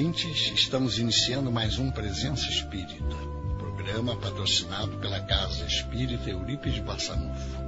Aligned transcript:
Ouvintes, 0.00 0.50
estamos 0.54 0.98
iniciando 0.98 1.52
mais 1.52 1.78
um 1.78 1.90
Presença 1.90 2.48
Espírita, 2.48 3.14
programa 3.58 4.16
patrocinado 4.16 4.96
pela 4.96 5.20
Casa 5.20 5.66
Espírita 5.66 6.30
Eurípides 6.30 6.76
de 6.76 6.80
Barçanufo. 6.80 7.58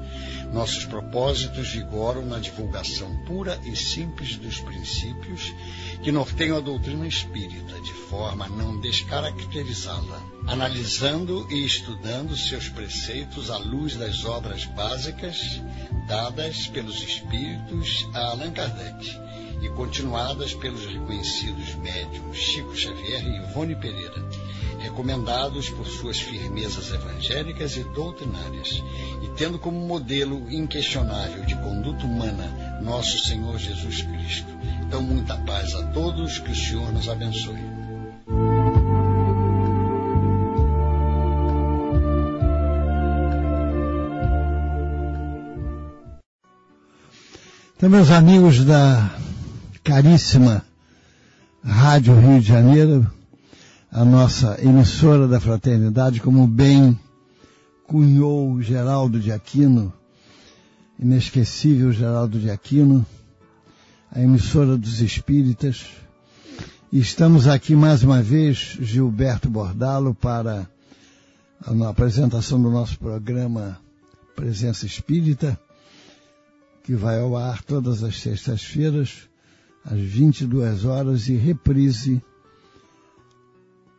Nossos 0.50 0.86
propósitos 0.86 1.68
vigoram 1.68 2.24
na 2.24 2.38
divulgação 2.38 3.14
pura 3.26 3.60
e 3.66 3.76
simples 3.76 4.36
dos 4.36 4.58
princípios 4.60 5.52
que 6.02 6.10
norteiam 6.10 6.56
a 6.56 6.60
doutrina 6.60 7.06
espírita, 7.06 7.80
de 7.80 7.92
forma 7.92 8.46
a 8.46 8.48
não 8.48 8.80
descaracterizá-la, 8.80 10.20
analisando 10.48 11.46
e 11.48 11.64
estudando 11.64 12.36
seus 12.36 12.68
preceitos 12.68 13.50
à 13.50 13.58
luz 13.58 13.96
das 13.96 14.24
obras 14.24 14.64
básicas 14.64 15.60
dadas 16.08 16.66
pelos 16.66 17.00
espíritos 17.02 18.08
a 18.14 18.30
Allan 18.30 18.50
Kardec 18.50 19.20
e 19.62 19.68
continuadas 19.70 20.52
pelos 20.54 20.84
reconhecidos 20.86 21.76
médiums 21.76 22.36
Chico 22.36 22.76
Xavier 22.76 23.24
e 23.24 23.36
Ivone 23.48 23.76
Pereira, 23.76 24.28
recomendados 24.80 25.70
por 25.70 25.86
suas 25.86 26.18
firmezas 26.18 26.92
evangélicas 26.92 27.76
e 27.76 27.84
doutrinárias, 27.84 28.82
e 29.22 29.28
tendo 29.36 29.60
como 29.60 29.78
modelo 29.86 30.50
inquestionável 30.50 31.44
de 31.44 31.54
conduta 31.54 32.04
humana 32.04 32.80
nosso 32.82 33.18
Senhor 33.20 33.56
Jesus 33.56 34.02
Cristo. 34.02 34.51
Então, 34.92 35.04
muita 35.04 35.38
paz 35.38 35.74
a 35.74 35.84
todos, 35.84 36.38
que 36.38 36.50
o 36.50 36.54
Senhor 36.54 36.92
nos 36.92 37.08
abençoe. 37.08 37.56
Então, 47.74 47.88
meus 47.88 48.10
amigos 48.10 48.66
da 48.66 49.10
caríssima 49.82 50.62
Rádio 51.64 52.14
Rio 52.14 52.38
de 52.38 52.48
Janeiro, 52.48 53.10
a 53.90 54.04
nossa 54.04 54.58
emissora 54.62 55.26
da 55.26 55.40
fraternidade, 55.40 56.20
como 56.20 56.46
bem 56.46 57.00
cunhou 57.86 58.60
Geraldo 58.60 59.18
de 59.18 59.32
Aquino, 59.32 59.90
inesquecível 60.98 61.90
Geraldo 61.92 62.38
de 62.38 62.50
Aquino, 62.50 63.06
a 64.14 64.20
emissora 64.20 64.76
dos 64.76 65.00
espíritas. 65.00 65.86
E 66.92 67.00
estamos 67.00 67.48
aqui 67.48 67.74
mais 67.74 68.02
uma 68.02 68.22
vez, 68.22 68.76
Gilberto 68.78 69.48
Bordalo, 69.48 70.14
para 70.14 70.68
a 71.62 71.88
apresentação 71.88 72.62
do 72.62 72.70
nosso 72.70 72.98
programa 72.98 73.80
Presença 74.36 74.84
Espírita, 74.84 75.58
que 76.84 76.94
vai 76.94 77.20
ao 77.20 77.36
ar 77.36 77.62
todas 77.62 78.02
as 78.02 78.20
sextas-feiras, 78.20 79.28
às 79.82 79.98
22 79.98 80.84
horas, 80.84 81.28
e 81.28 81.34
reprise 81.34 82.22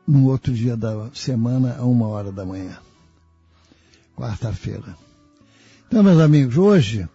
no 0.08 0.28
outro 0.28 0.54
dia 0.54 0.78
da 0.78 1.10
semana, 1.14 1.78
a 1.80 1.86
uma 1.86 2.08
hora 2.08 2.32
da 2.32 2.46
manhã. 2.46 2.78
Quarta-feira. 4.16 4.96
Então, 5.88 6.04
meus 6.04 6.20
amigos, 6.20 6.56
hoje, 6.56 7.10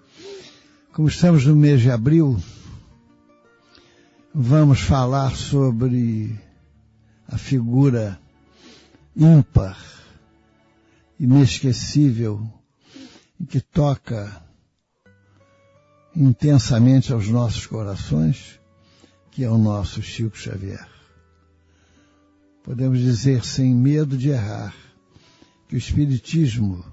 como 0.93 1.07
estamos 1.07 1.47
no 1.47 1.55
mês 1.55 1.81
de 1.81 1.93
abril, 1.93 2.37
vamos 4.41 4.83
falar 4.83 5.35
sobre 5.35 6.39
a 7.27 7.37
figura 7.37 8.21
ímpar, 9.17 9.77
inesquecível, 11.19 12.49
que 13.49 13.61
toca 13.61 14.41
intensamente 16.15 17.13
aos 17.13 17.29
nossos 17.29 17.67
corações, 17.67 18.61
que 19.33 19.43
é 19.43 19.51
o 19.51 19.59
nosso 19.59 20.01
Chico 20.03 20.39
Xavier. 20.39 20.89
Podemos 22.63 23.01
dizer 23.01 23.45
sem 23.45 23.75
medo 23.75 24.17
de 24.17 24.29
errar 24.29 24.73
que 25.67 25.75
o 25.75 25.79
Espiritismo, 25.79 26.85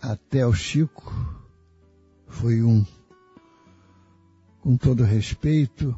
até 0.00 0.44
o 0.44 0.52
Chico, 0.52 1.14
foi 2.26 2.60
um. 2.60 2.84
Com 4.62 4.76
todo 4.76 5.04
respeito 5.04 5.94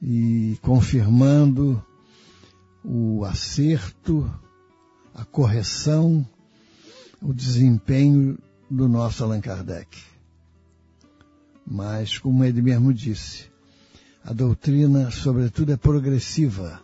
e 0.00 0.56
confirmando 0.62 1.84
o 2.82 3.24
acerto, 3.24 4.30
a 5.14 5.24
correção, 5.24 6.26
o 7.20 7.34
desempenho 7.34 8.38
do 8.70 8.88
nosso 8.88 9.22
Allan 9.22 9.40
Kardec. 9.40 9.98
Mas, 11.66 12.18
como 12.18 12.44
ele 12.44 12.62
mesmo 12.62 12.94
disse, 12.94 13.50
a 14.24 14.32
doutrina, 14.32 15.10
sobretudo, 15.10 15.72
é 15.72 15.76
progressiva. 15.76 16.80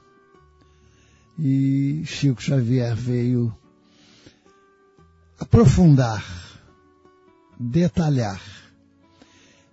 E 1.39 2.03
Chico 2.05 2.43
Xavier 2.43 2.95
veio 2.95 3.55
aprofundar, 5.39 6.25
detalhar, 7.59 8.41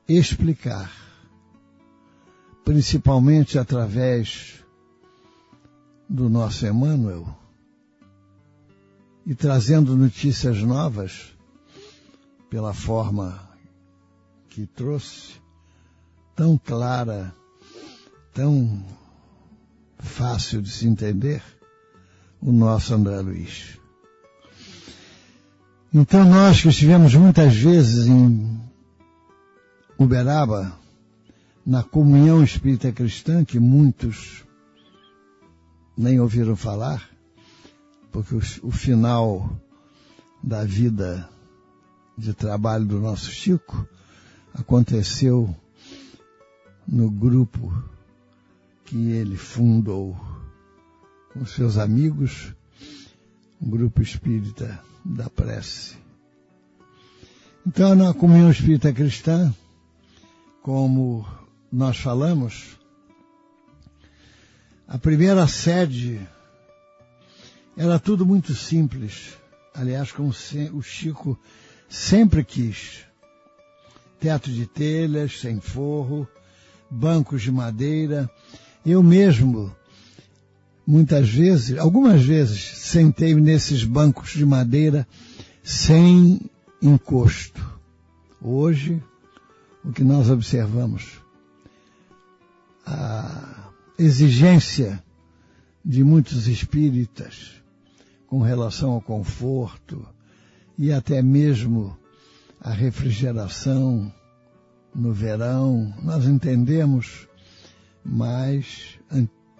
explicar, 0.07 1.02
principalmente 2.63 3.57
através 3.57 4.63
do 6.09 6.29
nosso 6.29 6.65
Emmanuel, 6.65 7.27
e 9.25 9.33
trazendo 9.33 9.95
notícias 9.95 10.61
novas 10.61 11.33
pela 12.49 12.73
forma 12.73 13.49
que 14.49 14.65
trouxe, 14.65 15.41
tão 16.35 16.57
clara, 16.57 17.33
tão 18.33 18.85
fácil 19.97 20.61
de 20.61 20.69
se 20.69 20.87
entender, 20.87 21.41
o 22.41 22.51
nosso 22.51 22.93
André 22.93 23.21
Luiz. 23.21 23.79
Então 25.93 26.25
nós 26.25 26.61
que 26.61 26.67
estivemos 26.67 27.15
muitas 27.15 27.55
vezes 27.55 28.07
em 28.07 28.61
Uberaba, 29.97 30.73
na 31.65 31.83
comunhão 31.83 32.43
espírita 32.43 32.91
cristã, 32.91 33.45
que 33.45 33.59
muitos 33.59 34.43
nem 35.97 36.19
ouviram 36.19 36.55
falar, 36.55 37.09
porque 38.11 38.35
o, 38.35 38.41
o 38.63 38.71
final 38.71 39.49
da 40.41 40.63
vida 40.63 41.29
de 42.17 42.33
trabalho 42.33 42.85
do 42.85 42.99
nosso 42.99 43.31
Chico 43.31 43.87
aconteceu 44.53 45.55
no 46.87 47.09
grupo 47.09 47.73
que 48.85 49.11
ele 49.11 49.37
fundou 49.37 50.17
com 51.31 51.45
seus 51.45 51.77
amigos, 51.77 52.53
um 53.61 53.69
grupo 53.69 54.01
espírita 54.01 54.79
da 55.03 55.29
prece. 55.29 55.95
Então, 57.65 57.95
na 57.95 58.13
comunhão 58.13 58.51
espírita 58.51 58.91
cristã, 58.91 59.53
como 60.61 61.25
nós 61.73 61.97
falamos, 61.97 62.77
a 64.87 64.99
primeira 64.99 65.47
sede 65.47 66.21
era 67.75 67.97
tudo 67.97 68.27
muito 68.27 68.53
simples. 68.53 69.33
Aliás, 69.73 70.11
como 70.11 70.29
o 70.29 70.83
Chico 70.83 71.39
sempre 71.89 72.43
quis 72.43 73.05
teto 74.19 74.51
de 74.51 74.67
telhas, 74.67 75.39
sem 75.39 75.59
forro, 75.59 76.27
bancos 76.91 77.41
de 77.41 77.51
madeira. 77.51 78.29
Eu 78.85 79.01
mesmo, 79.01 79.75
muitas 80.85 81.27
vezes, 81.27 81.79
algumas 81.79 82.23
vezes, 82.23 82.61
sentei 82.77 83.33
nesses 83.33 83.83
bancos 83.83 84.29
de 84.29 84.45
madeira 84.45 85.07
sem 85.63 86.39
encosto. 86.79 87.59
Hoje, 88.39 89.01
o 89.83 89.91
que 89.91 90.03
nós 90.03 90.29
observamos, 90.29 91.22
a 92.85 93.69
exigência 93.97 95.03
de 95.83 96.03
muitos 96.03 96.47
espíritas 96.47 97.61
com 98.27 98.41
relação 98.41 98.91
ao 98.91 99.01
conforto 99.01 100.07
e 100.77 100.91
até 100.91 101.21
mesmo 101.21 101.97
a 102.59 102.71
refrigeração 102.71 104.11
no 104.95 105.11
verão, 105.11 105.93
nós 106.01 106.25
entendemos, 106.25 107.27
mas 108.03 108.99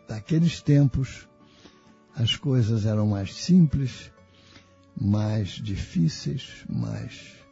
naqueles 0.07 0.61
tempos 0.61 1.27
as 2.15 2.35
coisas 2.35 2.85
eram 2.85 3.07
mais 3.07 3.33
simples, 3.33 4.11
mais 4.95 5.49
difíceis, 5.49 6.63
mais 6.69 7.43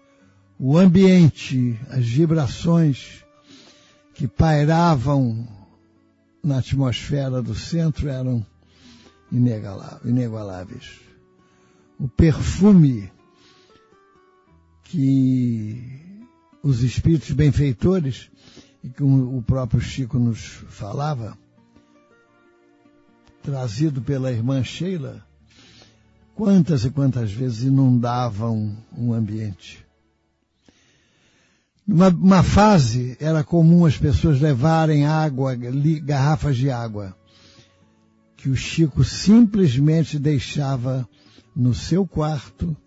o 0.63 0.77
ambiente, 0.77 1.79
as 1.89 2.05
vibrações 2.05 3.25
que 4.13 4.27
pairavam 4.27 5.47
na 6.43 6.59
atmosfera 6.59 7.41
do 7.41 7.53
centro 7.53 8.09
eram 8.09 8.45
inegaláveis. 9.31 10.99
O 11.99 12.07
perfume 12.07 13.11
que 14.83 16.17
os 16.63 16.81
espíritos 16.83 17.31
benfeitores, 17.31 18.29
e 18.83 18.89
como 18.89 19.37
o 19.37 19.41
próprio 19.41 19.79
Chico 19.79 20.19
nos 20.19 20.39
falava, 20.69 21.37
trazido 23.41 24.01
pela 24.01 24.31
irmã 24.31 24.63
Sheila, 24.63 25.25
quantas 26.35 26.85
e 26.85 26.91
quantas 26.91 27.31
vezes 27.31 27.63
inundavam 27.63 28.77
um 28.95 29.13
ambiente. 29.13 29.80
Numa 31.91 32.07
uma 32.07 32.41
fase 32.41 33.17
era 33.19 33.43
comum 33.43 33.85
as 33.85 33.97
pessoas 33.97 34.39
levarem 34.39 35.05
água, 35.05 35.53
garrafas 36.01 36.55
de 36.55 36.71
água, 36.71 37.13
que 38.37 38.47
o 38.47 38.55
Chico 38.55 39.03
simplesmente 39.03 40.17
deixava 40.17 41.05
no 41.53 41.73
seu 41.73 42.07
quarto 42.07 42.77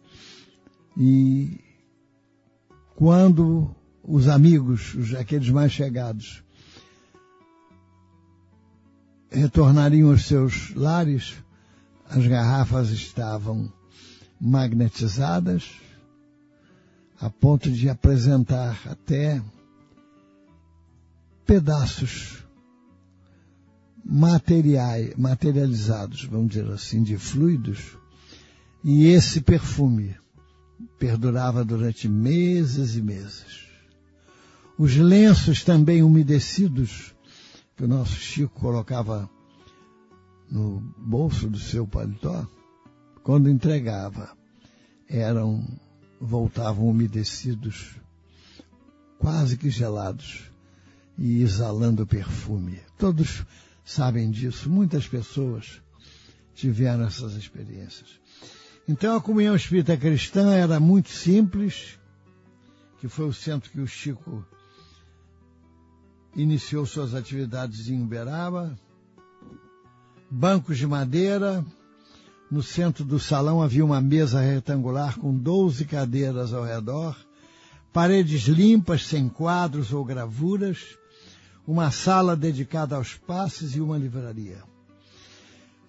e 0.97 1.61
quando 2.97 3.77
os 4.03 4.27
amigos, 4.27 4.97
aqueles 5.21 5.51
mais 5.51 5.71
chegados, 5.71 6.43
retornariam 9.31 10.13
aos 10.13 10.25
seus 10.25 10.75
lares, 10.75 11.35
as 12.09 12.27
garrafas 12.27 12.89
estavam 12.89 13.71
magnetizadas 14.41 15.73
a 17.25 17.31
ponto 17.31 17.71
de 17.71 17.89
apresentar 17.89 18.79
até 18.85 19.43
pedaços 21.47 22.45
materiais, 24.05 25.17
materializados, 25.17 26.27
vamos 26.27 26.49
dizer 26.49 26.71
assim, 26.71 27.03
de 27.03 27.17
fluidos, 27.17 27.97
e 28.85 29.07
esse 29.07 29.41
perfume 29.41 30.15
perdurava 30.99 31.65
durante 31.65 32.11
meses 32.11 32.95
e 32.95 33.01
meses. 33.01 33.69
Os 34.77 34.95
lenços 34.95 35.65
também 35.65 36.03
umedecidos, 36.03 37.15
que 37.75 37.85
o 37.85 37.89
nosso 37.89 38.17
Chico 38.17 38.61
colocava 38.61 39.31
no 40.51 40.79
bolso 40.99 41.49
do 41.49 41.59
seu 41.59 41.87
paletó, 41.87 42.47
quando 43.23 43.49
entregava, 43.49 44.37
eram, 45.09 45.67
voltavam 46.21 46.89
umedecidos, 46.89 47.97
quase 49.19 49.57
que 49.57 49.71
gelados, 49.71 50.51
e 51.17 51.43
exalando 51.43 52.07
perfume. 52.07 52.81
Todos 52.99 53.45
sabem 53.85 54.31
disso, 54.31 54.69
muitas 54.69 55.07
pessoas 55.07 55.81
tiveram 56.55 57.05
essas 57.05 57.35
experiências. 57.35 58.21
Então 58.87 59.17
a 59.17 59.21
comunhão 59.21 59.57
espírita 59.57 59.97
cristã 59.97 60.53
era 60.53 60.79
muito 60.79 61.09
simples, 61.09 61.99
que 63.01 63.09
foi 63.09 63.27
o 63.27 63.33
centro 63.33 63.71
que 63.71 63.81
o 63.81 63.87
Chico 63.87 64.45
iniciou 66.37 66.85
suas 66.85 67.15
atividades 67.15 67.89
em 67.89 68.03
Uberaba. 68.03 68.79
Bancos 70.31 70.79
de 70.79 70.87
madeira. 70.87 71.65
No 72.55 72.63
centro 72.63 73.05
do 73.05 73.19
salão 73.19 73.61
havia 73.61 73.85
uma 73.85 74.01
mesa 74.01 74.41
retangular 74.41 75.19
com 75.19 75.37
12 75.37 75.87
cadeiras 75.87 76.53
ao 76.53 76.63
redor. 76.63 77.17
Paredes 77.93 78.43
limpas, 78.43 79.05
sem 79.05 79.29
quadros 79.29 79.93
ou 79.93 80.05
gravuras. 80.05 80.97
Uma 81.67 81.91
sala 81.91 82.37
dedicada 82.37 82.95
aos 82.95 83.15
passes 83.15 83.75
e 83.75 83.81
uma 83.81 83.99
livraria. 83.99 84.63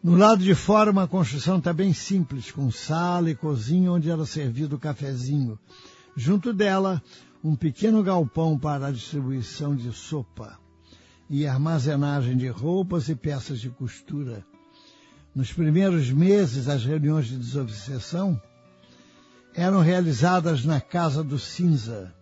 No 0.01 0.15
lado 0.15 0.43
de 0.43 0.55
fora, 0.55 0.89
uma 0.89 1.07
construção 1.07 1.61
também 1.61 1.93
simples, 1.93 2.49
com 2.49 2.71
sala 2.71 3.29
e 3.29 3.35
cozinha 3.35 3.91
onde 3.91 4.09
era 4.09 4.25
servido 4.25 4.77
o 4.77 4.79
cafezinho. 4.79 5.59
Junto 6.17 6.51
dela, 6.51 6.99
um 7.43 7.55
pequeno 7.55 8.01
galpão 8.01 8.57
para 8.57 8.87
a 8.87 8.91
distribuição 8.91 9.75
de 9.75 9.91
sopa 9.91 10.57
e 11.29 11.45
armazenagem 11.45 12.35
de 12.35 12.47
roupas 12.47 13.07
e 13.07 13.13
peças 13.13 13.61
de 13.61 13.69
costura. 13.69 14.43
Nos 15.35 15.51
primeiros 15.51 16.09
meses, 16.09 16.69
as 16.69 16.85
reuniões 16.85 17.25
de 17.27 17.35
desobsessão 17.35 18.41
eram 19.53 19.81
realizadas 19.81 20.63
na 20.63 20.79
Casa 20.79 21.21
do 21.21 21.37
Cinza, 21.37 22.15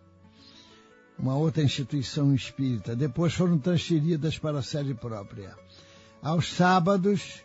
uma 1.19 1.36
outra 1.36 1.62
instituição 1.62 2.33
espírita. 2.33 2.95
Depois 2.95 3.31
foram 3.36 3.60
transferidas 3.60 4.39
para 4.39 4.57
a 4.57 4.63
sede 4.63 4.95
própria. 4.95 5.56
Aos 6.24 6.51
sábados, 6.54 7.44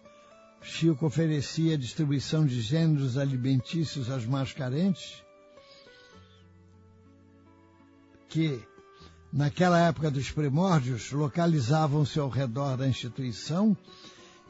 Chico 0.63 1.05
oferecia 1.05 1.77
distribuição 1.77 2.47
de 2.47 2.63
gêneros 2.63 3.19
alimentícios 3.19 4.11
aos 4.11 4.25
mais 4.25 4.55
carentes, 4.55 5.23
que, 8.31 8.59
naquela 9.31 9.79
época 9.79 10.11
dos 10.11 10.31
primórdios, 10.31 11.13
localizavam-se 11.13 12.19
ao 12.19 12.31
redor 12.31 12.79
da 12.79 12.89
instituição 12.89 13.77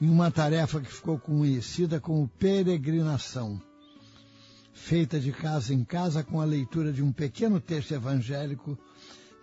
em 0.00 0.08
uma 0.08 0.30
tarefa 0.30 0.80
que 0.80 0.92
ficou 0.92 1.18
conhecida 1.18 2.00
como 2.00 2.28
peregrinação, 2.38 3.60
feita 4.72 5.18
de 5.18 5.32
casa 5.32 5.74
em 5.74 5.84
casa 5.84 6.22
com 6.22 6.40
a 6.40 6.44
leitura 6.44 6.92
de 6.92 7.02
um 7.02 7.12
pequeno 7.12 7.60
texto 7.60 7.92
evangélico 7.92 8.78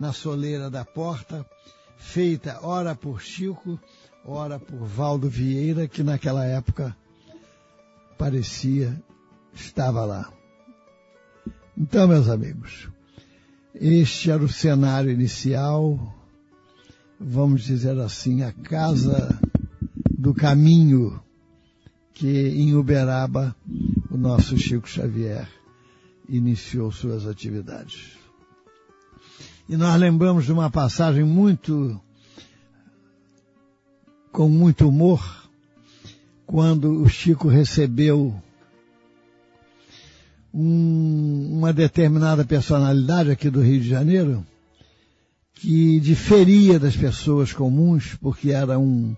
na 0.00 0.12
soleira 0.12 0.70
da 0.70 0.84
porta, 0.84 1.44
feita 1.96 2.60
ora 2.62 2.94
por 2.94 3.20
Chico, 3.20 3.78
ora 4.24 4.58
por 4.58 4.86
Valdo 4.86 5.28
Vieira, 5.28 5.86
que 5.86 6.02
naquela 6.02 6.44
época 6.44 6.96
parecia 8.18 9.00
estava 9.54 10.04
lá. 10.04 10.32
Então, 11.76 12.08
meus 12.08 12.28
amigos, 12.28 12.88
este 13.74 14.30
era 14.30 14.42
o 14.42 14.48
cenário 14.48 15.10
inicial, 15.10 16.14
vamos 17.20 17.62
dizer 17.62 17.98
assim, 18.00 18.42
a 18.42 18.52
casa 18.52 19.38
do 20.16 20.32
caminho 20.32 21.20
que 22.14 22.48
em 22.48 22.74
Uberaba 22.74 23.54
o 24.10 24.16
nosso 24.16 24.56
Chico 24.56 24.88
Xavier 24.88 25.46
iniciou 26.28 26.90
suas 26.90 27.26
atividades. 27.26 28.12
E 29.68 29.76
nós 29.76 30.00
lembramos 30.00 30.46
de 30.46 30.52
uma 30.52 30.70
passagem 30.70 31.22
muito 31.22 32.00
com 34.32 34.48
muito 34.48 34.88
humor 34.88 35.48
quando 36.46 37.02
o 37.02 37.08
Chico 37.08 37.48
recebeu 37.48 38.34
um, 40.54 41.58
uma 41.58 41.72
determinada 41.72 42.44
personalidade 42.44 43.30
aqui 43.30 43.50
do 43.50 43.60
Rio 43.60 43.80
de 43.80 43.88
Janeiro 43.88 44.46
que 45.54 46.00
diferia 46.00 46.78
das 46.78 46.96
pessoas 46.96 47.52
comuns 47.52 48.14
porque 48.14 48.52
era 48.52 48.78
um 48.78 49.14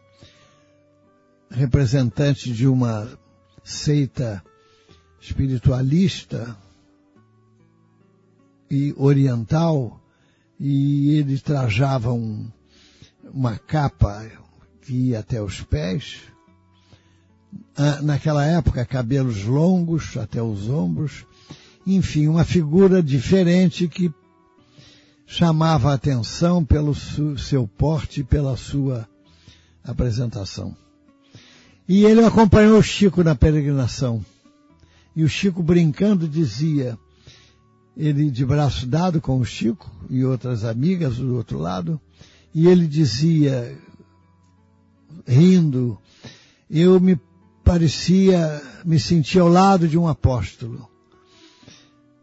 representante 1.50 2.52
de 2.52 2.67
uma 2.67 3.09
seita 3.64 4.43
espiritualista 5.21 6.57
e 8.71 8.95
oriental 8.97 10.00
e 10.61 11.14
ele 11.17 11.38
trajava 11.38 12.12
um, 12.12 12.50
uma 13.33 13.57
capa 13.57 14.26
que 14.83 14.93
ia 14.93 15.21
até 15.21 15.43
os 15.43 15.61
pés. 15.62 16.21
Ah, 17.76 18.02
naquela 18.02 18.45
época, 18.45 18.85
cabelos 18.85 19.45
longos 19.45 20.17
até 20.17 20.43
os 20.43 20.69
ombros. 20.69 21.25
Enfim, 21.87 22.26
uma 22.26 22.45
figura 22.45 23.02
diferente 23.02 23.88
que 23.88 24.12
chamava 25.26 25.90
a 25.90 25.95
atenção 25.95 26.64
pelo 26.64 26.95
seu 26.95 27.67
porte 27.67 28.21
e 28.21 28.25
pela 28.25 28.57
sua 28.57 29.09
apresentação. 29.85 30.76
E 31.88 32.04
ele 32.04 32.23
acompanhou 32.23 32.78
o 32.78 32.83
Chico 32.83 33.25
na 33.25 33.35
peregrinação. 33.35 34.25
E 35.16 35.25
o 35.25 35.28
Chico 35.28 35.62
brincando 35.62 36.28
dizia, 36.28 36.99
ele 37.97 38.30
de 38.30 38.45
braço 38.45 38.87
dado 38.87 39.21
com 39.21 39.38
o 39.38 39.45
Chico 39.45 39.90
e 40.11 40.25
outras 40.25 40.64
amigas 40.64 41.16
do 41.16 41.35
outro 41.35 41.59
lado, 41.59 41.99
e 42.54 42.68
ele 42.68 42.87
dizia, 42.87 43.76
rindo, 45.26 45.99
eu 46.71 47.00
me 47.00 47.18
parecia, 47.64 48.62
me 48.85 49.00
sentia 49.00 49.40
ao 49.40 49.49
lado 49.49 49.88
de 49.88 49.97
um 49.97 50.07
apóstolo. 50.07 50.88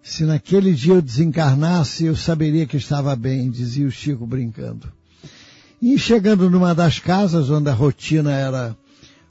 Se 0.02 0.24
naquele 0.24 0.74
dia 0.74 0.94
eu 0.94 1.02
desencarnasse, 1.02 2.06
eu 2.06 2.16
saberia 2.16 2.68
que 2.68 2.78
estava 2.78 3.16
bem, 3.16 3.50
dizia 3.50 3.88
o 3.88 3.92
Chico 3.92 4.28
brincando. 4.28 4.92
E 5.82 5.98
chegando 5.98 6.50
numa 6.50 6.76
das 6.76 7.00
casas 7.00 7.50
onde 7.50 7.70
a 7.70 7.74
rotina 7.74 8.32
era, 8.32 8.78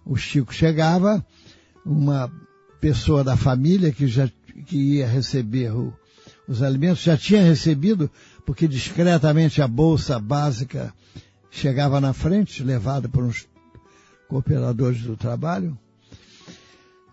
o 0.04 0.16
Chico 0.16 0.52
chegava, 0.52 1.24
uma 1.84 2.30
pessoa 2.80 3.24
da 3.24 3.36
família 3.36 3.92
que 3.92 4.06
já 4.06 4.28
que 4.66 4.76
ia 4.76 5.06
receber 5.06 5.72
o, 5.74 5.92
os 6.46 6.62
alimentos, 6.62 7.02
já 7.02 7.16
tinha 7.16 7.42
recebido, 7.42 8.10
porque 8.46 8.68
discretamente 8.68 9.60
a 9.60 9.68
bolsa 9.68 10.18
básica 10.18 10.94
chegava 11.50 12.00
na 12.00 12.12
frente, 12.12 12.62
levada 12.62 13.08
por 13.08 13.24
uns 13.24 13.48
cooperadores 14.28 15.02
do 15.02 15.16
trabalho. 15.16 15.76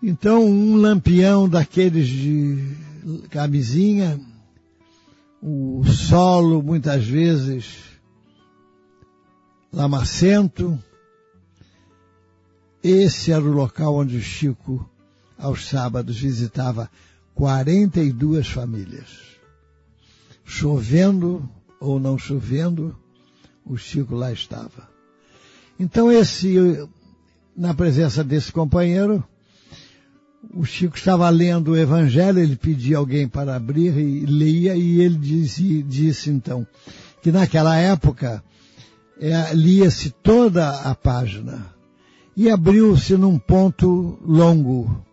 Então, 0.04 0.44
um 0.44 0.76
lampião 0.76 1.48
daqueles 1.48 2.08
de 2.08 2.76
camisinha, 3.30 4.20
o 5.42 5.84
solo 5.86 6.62
muitas 6.62 7.06
vezes 7.06 7.92
lamacento, 9.72 10.78
esse 12.84 13.32
era 13.32 13.44
o 13.44 13.52
local 13.52 13.96
onde 13.96 14.18
o 14.18 14.22
Chico, 14.22 14.90
aos 15.38 15.68
sábados, 15.68 16.18
visitava 16.20 16.90
42 17.36 18.48
famílias. 18.48 19.10
Chovendo 20.44 21.48
ou 21.80 22.00
não 22.00 22.18
chovendo, 22.18 22.96
o 23.66 23.78
Chico 23.78 24.16
lá 24.16 24.32
estava. 24.32 24.90
Então 25.80 26.12
esse, 26.12 26.56
na 27.56 27.74
presença 27.74 28.24
desse 28.24 28.52
companheiro, 28.52 29.24
o 30.54 30.66
Chico 30.66 30.98
estava 30.98 31.30
lendo 31.30 31.72
o 31.72 31.78
Evangelho, 31.78 32.40
ele 32.40 32.56
pedia 32.56 32.98
alguém 32.98 33.28
para 33.28 33.56
abrir 33.56 33.96
e 33.98 34.26
lia, 34.26 34.76
e 34.76 35.02
ele 35.02 35.18
disse, 35.18 35.84
disse 35.84 36.30
então 36.30 36.66
que 37.22 37.32
naquela 37.32 37.78
época 37.78 38.44
é, 39.20 39.54
lia-se 39.54 40.10
toda 40.10 40.82
a 40.82 40.96
página 40.96 41.81
e 42.36 42.50
abriu-se 42.50 43.18
num 43.18 43.38
ponto 43.38 44.18
longo, 44.26 45.06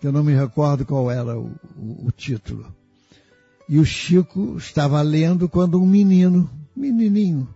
que 0.00 0.06
eu 0.06 0.12
não 0.12 0.24
me 0.24 0.34
recordo 0.34 0.84
qual 0.84 1.10
era 1.10 1.38
o, 1.38 1.52
o, 1.76 2.06
o 2.06 2.10
título. 2.10 2.74
E 3.68 3.78
o 3.78 3.84
Chico 3.84 4.56
estava 4.56 5.00
lendo 5.02 5.48
quando 5.48 5.80
um 5.80 5.86
menino, 5.86 6.50
menininho, 6.74 7.48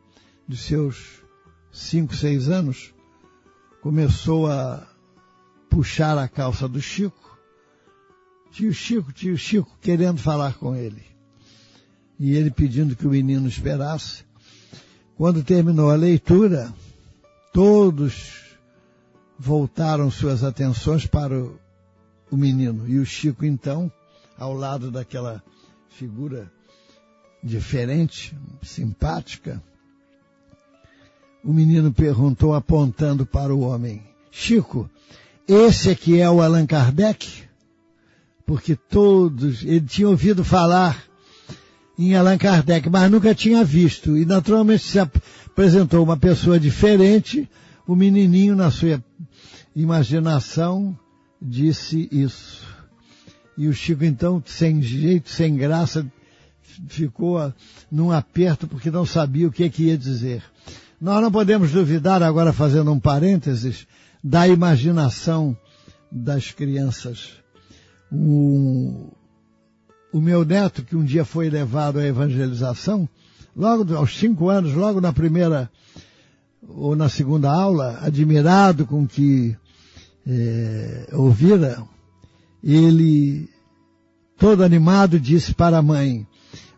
de 0.46 0.56
seus 0.56 1.22
cinco, 1.72 2.14
seis 2.14 2.48
anos, 2.48 2.92
começou 3.80 4.48
a 4.48 4.86
puxar 5.68 6.18
a 6.18 6.28
calça 6.28 6.68
do 6.68 6.80
Chico. 6.80 7.38
Tio 8.50 8.72
Chico, 8.72 9.12
tio 9.12 9.38
Chico, 9.38 9.70
querendo 9.80 10.18
falar 10.18 10.54
com 10.54 10.74
ele. 10.74 11.02
E 12.18 12.34
ele 12.34 12.50
pedindo 12.50 12.96
que 12.96 13.06
o 13.06 13.10
menino 13.10 13.48
esperasse. 13.48 14.24
Quando 15.16 15.44
terminou 15.44 15.90
a 15.90 15.94
leitura, 15.94 16.72
todos 17.52 18.49
voltaram 19.40 20.10
suas 20.10 20.44
atenções 20.44 21.06
para 21.06 21.34
o, 21.34 21.58
o 22.30 22.36
menino. 22.36 22.86
E 22.86 22.98
o 22.98 23.06
Chico, 23.06 23.42
então, 23.42 23.90
ao 24.38 24.52
lado 24.52 24.90
daquela 24.90 25.42
figura 25.88 26.52
diferente, 27.42 28.36
simpática, 28.62 29.62
o 31.42 31.54
menino 31.54 31.90
perguntou 31.90 32.54
apontando 32.54 33.24
para 33.24 33.54
o 33.54 33.60
homem, 33.60 34.02
Chico, 34.30 34.90
esse 35.48 35.88
aqui 35.88 36.20
é 36.20 36.28
o 36.30 36.42
Allan 36.42 36.66
Kardec? 36.66 37.44
Porque 38.44 38.76
todos, 38.76 39.62
ele 39.62 39.80
tinha 39.80 40.08
ouvido 40.08 40.44
falar 40.44 41.02
em 41.98 42.14
Allan 42.14 42.36
Kardec, 42.36 42.90
mas 42.90 43.10
nunca 43.10 43.34
tinha 43.34 43.64
visto. 43.64 44.18
E 44.18 44.26
naturalmente 44.26 44.82
se 44.82 44.98
apresentou 44.98 46.04
uma 46.04 46.18
pessoa 46.18 46.60
diferente, 46.60 47.48
o 47.86 47.96
menininho 47.96 48.54
na 48.54 48.70
sua 48.70 49.02
imaginação 49.74 50.96
disse 51.40 52.08
isso. 52.10 52.66
E 53.56 53.68
o 53.68 53.72
Chico 53.72 54.04
então, 54.04 54.42
sem 54.46 54.80
jeito, 54.82 55.30
sem 55.30 55.56
graça, 55.56 56.06
ficou 56.88 57.52
num 57.90 58.10
aperto 58.10 58.66
porque 58.66 58.90
não 58.90 59.04
sabia 59.04 59.48
o 59.48 59.52
que, 59.52 59.68
que 59.68 59.84
ia 59.84 59.98
dizer. 59.98 60.42
Nós 61.00 61.22
não 61.22 61.32
podemos 61.32 61.70
duvidar, 61.70 62.22
agora 62.22 62.52
fazendo 62.52 62.92
um 62.92 63.00
parênteses, 63.00 63.86
da 64.22 64.46
imaginação 64.46 65.56
das 66.10 66.50
crianças. 66.50 67.32
Um, 68.12 69.08
o 70.12 70.20
meu 70.20 70.44
neto, 70.44 70.82
que 70.82 70.96
um 70.96 71.04
dia 71.04 71.24
foi 71.24 71.48
levado 71.48 71.98
à 71.98 72.06
evangelização, 72.06 73.08
logo 73.56 73.94
aos 73.94 74.18
cinco 74.18 74.48
anos, 74.48 74.74
logo 74.74 75.00
na 75.00 75.12
primeira 75.12 75.70
ou 76.66 76.94
na 76.94 77.08
segunda 77.08 77.50
aula, 77.50 77.98
admirado 78.02 78.86
com 78.86 79.06
que 79.06 79.56
é, 80.26 81.08
ouvira, 81.12 81.82
ele, 82.62 83.48
todo 84.38 84.62
animado, 84.62 85.18
disse 85.18 85.54
para 85.54 85.78
a 85.78 85.82
mãe, 85.82 86.26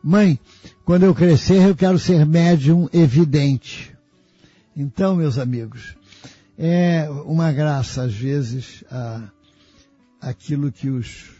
mãe, 0.02 0.38
quando 0.84 1.04
eu 1.04 1.14
crescer 1.14 1.68
eu 1.68 1.76
quero 1.76 1.98
ser 1.98 2.24
médium 2.24 2.88
evidente. 2.92 3.96
Então, 4.76 5.16
meus 5.16 5.38
amigos, 5.38 5.96
é 6.58 7.08
uma 7.26 7.52
graça 7.52 8.04
às 8.04 8.14
vezes 8.14 8.84
a, 8.90 9.28
aquilo 10.20 10.70
que 10.72 10.88
os, 10.88 11.30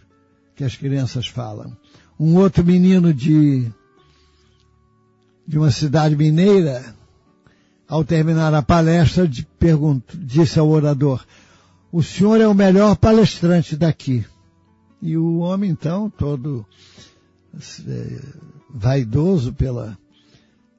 que 0.54 0.64
as 0.64 0.76
crianças 0.76 1.26
falam. 1.26 1.76
Um 2.18 2.36
outro 2.36 2.64
menino 2.64 3.12
de, 3.14 3.70
de 5.46 5.58
uma 5.58 5.70
cidade 5.70 6.16
mineira, 6.16 6.94
ao 7.92 8.02
terminar 8.02 8.54
a 8.54 8.62
palestra, 8.62 9.30
pergunto, 9.58 10.16
disse 10.16 10.58
ao 10.58 10.70
orador, 10.70 11.26
o 11.92 12.02
senhor 12.02 12.40
é 12.40 12.48
o 12.48 12.54
melhor 12.54 12.96
palestrante 12.96 13.76
daqui. 13.76 14.24
E 15.02 15.14
o 15.14 15.40
homem, 15.40 15.68
então, 15.70 16.08
todo 16.08 16.64
é, 17.86 18.18
vaidoso 18.70 19.52
pela 19.52 19.98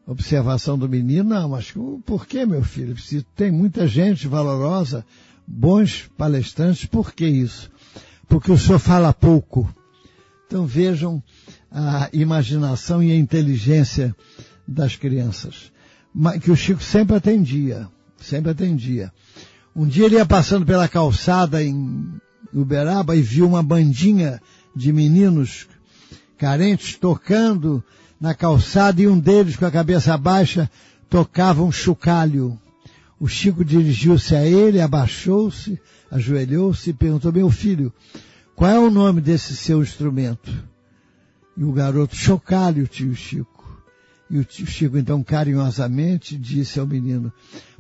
observação 0.08 0.76
do 0.76 0.90
menino, 0.90 1.30
não, 1.30 1.50
mas 1.50 1.72
por 2.04 2.26
que, 2.26 2.48
meu 2.48 2.64
filho? 2.64 2.96
Tem 3.36 3.52
muita 3.52 3.86
gente 3.86 4.28
valorosa, 4.28 5.06
bons 5.46 6.10
palestrantes, 6.18 6.86
por 6.86 7.14
que 7.14 7.28
isso? 7.28 7.70
Porque 8.28 8.52
o 8.52 8.58
senhor 8.58 8.80
fala 8.80 9.14
pouco. 9.14 9.72
Então 10.48 10.66
vejam 10.66 11.22
a 11.70 12.10
imaginação 12.12 13.04
e 13.04 13.12
a 13.12 13.16
inteligência 13.16 14.16
das 14.68 14.96
crianças. 14.96 15.72
Que 16.42 16.52
o 16.52 16.56
Chico 16.56 16.84
sempre 16.84 17.16
atendia, 17.16 17.88
sempre 18.18 18.52
atendia. 18.52 19.12
Um 19.76 19.88
dia 19.88 20.06
ele 20.06 20.16
ia 20.16 20.26
passando 20.26 20.66
pela 20.66 20.88
calçada 20.88 21.64
em 21.64 22.14
Uberaba 22.54 23.16
e 23.16 23.22
viu 23.22 23.48
uma 23.48 23.64
bandinha 23.64 24.40
de 24.76 24.94
meninos 24.94 25.68
carentes 26.38 26.96
tocando 26.98 27.84
na 28.20 28.36
calçada 28.36 29.02
e 29.02 29.08
um 29.08 29.20
deles 29.20 29.56
com 29.56 29.66
a 29.66 29.72
cabeça 29.72 30.16
baixa 30.18 30.70
tocava 31.10 31.64
um 31.64 31.72
chocalho. 31.72 32.60
O 33.20 33.28
Chico 33.28 33.64
dirigiu-se 33.64 34.36
a 34.36 34.46
ele, 34.46 34.82
abaixou-se, 34.82 35.80
ajoelhou-se 36.12 36.90
e 36.90 36.94
perguntou, 36.94 37.32
meu 37.32 37.50
filho, 37.50 37.92
qual 38.56 38.70
é 38.70 38.80
o 38.80 38.90
nome 38.90 39.22
desse 39.22 39.56
seu 39.56 39.82
instrumento? 39.82 40.52
E 41.56 41.64
o 41.64 41.72
garoto, 41.72 42.16
chocalho, 42.16 42.88
tio 42.88 43.16
Chico. 43.16 43.53
E 44.30 44.40
o 44.40 44.46
Chico, 44.50 44.98
então, 44.98 45.24
carinhosamente, 45.24 46.38
disse 46.38 46.80
ao 46.80 46.88
menino, 46.88 47.32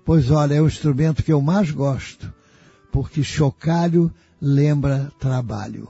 pois 0.05 0.29
olha, 0.29 0.55
é 0.55 0.61
o 0.61 0.67
instrumento 0.67 1.23
que 1.23 1.31
eu 1.31 1.41
mais 1.41 1.71
gosto, 1.71 2.31
porque 2.91 3.23
chocalho 3.23 4.13
lembra 4.41 5.11
trabalho. 5.19 5.89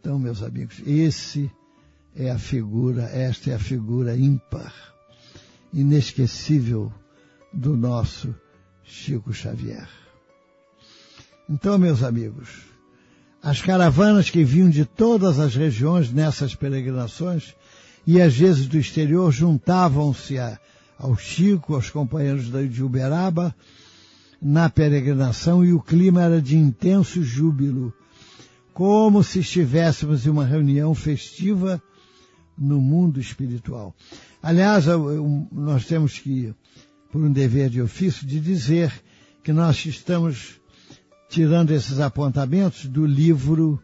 Então, 0.00 0.18
meus 0.18 0.42
amigos, 0.42 0.80
esse 0.86 1.50
é 2.14 2.30
a 2.30 2.38
figura, 2.38 3.02
esta 3.04 3.50
é 3.50 3.54
a 3.54 3.58
figura 3.58 4.16
ímpar, 4.16 4.72
inesquecível 5.72 6.92
do 7.52 7.76
nosso 7.76 8.34
Chico 8.82 9.32
Xavier. 9.32 9.88
Então, 11.48 11.78
meus 11.78 12.02
amigos, 12.02 12.48
as 13.42 13.60
caravanas 13.60 14.30
que 14.30 14.42
vinham 14.42 14.70
de 14.70 14.84
todas 14.84 15.38
as 15.38 15.54
regiões 15.54 16.10
nessas 16.10 16.54
peregrinações 16.54 17.54
e 18.06 18.20
às 18.20 18.36
vezes 18.36 18.66
do 18.66 18.78
exterior 18.78 19.32
juntavam-se 19.32 20.36
ao 20.98 21.16
Chico, 21.16 21.74
aos 21.74 21.90
companheiros 21.90 22.50
de 22.70 22.82
Uberaba, 22.82 23.54
na 24.40 24.70
peregrinação 24.70 25.64
e 25.64 25.72
o 25.72 25.80
clima 25.80 26.22
era 26.22 26.40
de 26.40 26.56
intenso 26.56 27.22
júbilo, 27.22 27.92
como 28.72 29.24
se 29.24 29.40
estivéssemos 29.40 30.26
em 30.26 30.30
uma 30.30 30.44
reunião 30.44 30.94
festiva 30.94 31.82
no 32.56 32.80
mundo 32.80 33.18
espiritual. 33.18 33.94
Aliás, 34.42 34.84
nós 35.50 35.86
temos 35.86 36.18
que, 36.18 36.54
por 37.10 37.22
um 37.22 37.32
dever 37.32 37.70
de 37.70 37.82
ofício, 37.82 38.26
de 38.26 38.38
dizer 38.38 38.92
que 39.42 39.52
nós 39.52 39.84
estamos 39.84 40.60
tirando 41.28 41.70
esses 41.72 41.98
apontamentos 41.98 42.86
do 42.86 43.04
livro 43.04 43.82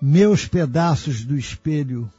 Meus 0.00 0.46
Pedaços 0.46 1.24
do 1.24 1.36
Espelho, 1.36 2.10